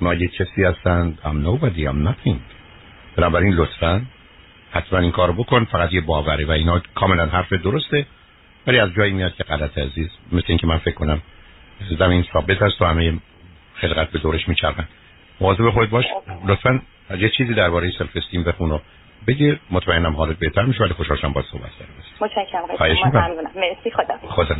اونا 0.01 0.13
یه 0.13 0.27
کسی 0.27 0.63
هستند. 0.63 1.19
I'm 1.23 1.45
nobody 1.47 1.79
I'm 1.79 2.07
nothing. 2.09 2.39
بنابراین 3.17 3.53
لطفا 3.53 4.01
حتما 4.71 4.99
این 4.99 5.11
کار 5.11 5.31
بکن. 5.31 5.65
فقط 5.65 5.93
یه 5.93 6.01
باوره 6.01 6.45
و 6.45 6.51
اینا 6.51 6.81
کاملا 6.95 7.25
حرف 7.25 7.53
درسته. 7.53 8.05
ولی 8.67 8.79
از 8.79 8.93
جایی 8.93 9.13
میاد 9.13 9.35
که 9.35 9.43
غلط 9.43 9.77
عزیز. 9.77 10.09
مثل 10.31 10.45
اینکه 10.47 10.67
من 10.67 10.77
فکر 10.77 10.95
کنم 10.95 11.21
زمین 11.99 12.25
ثابت 12.33 12.61
هست 12.61 12.81
و 12.81 12.85
همه 12.85 13.13
خلقت 13.75 14.11
به 14.11 14.19
دورش 14.19 14.49
میچرخن. 14.49 14.87
مواظب 15.41 15.69
خود 15.69 15.89
باش. 15.89 16.05
لطفا 16.47 16.81
یه 17.17 17.29
چیزی 17.29 17.53
درباره 17.53 17.91
سلف 17.91 18.17
استیم 18.17 18.43
بخون 18.43 18.71
و 18.71 18.79
بگیر. 19.27 19.59
مطمئنم 19.71 20.15
حالت 20.15 20.39
بهتر 20.39 20.65
میشه. 20.65 20.83
ولی 20.83 20.93
خوشحال 20.93 21.17
شدم 21.17 21.33
با 21.33 21.41
صحبت 21.41 21.71
کردم. 21.79 21.93
متشکرم. 22.21 22.65
مرسی. 23.55 23.91
خدا. 23.91 24.17
خدا 24.29 24.55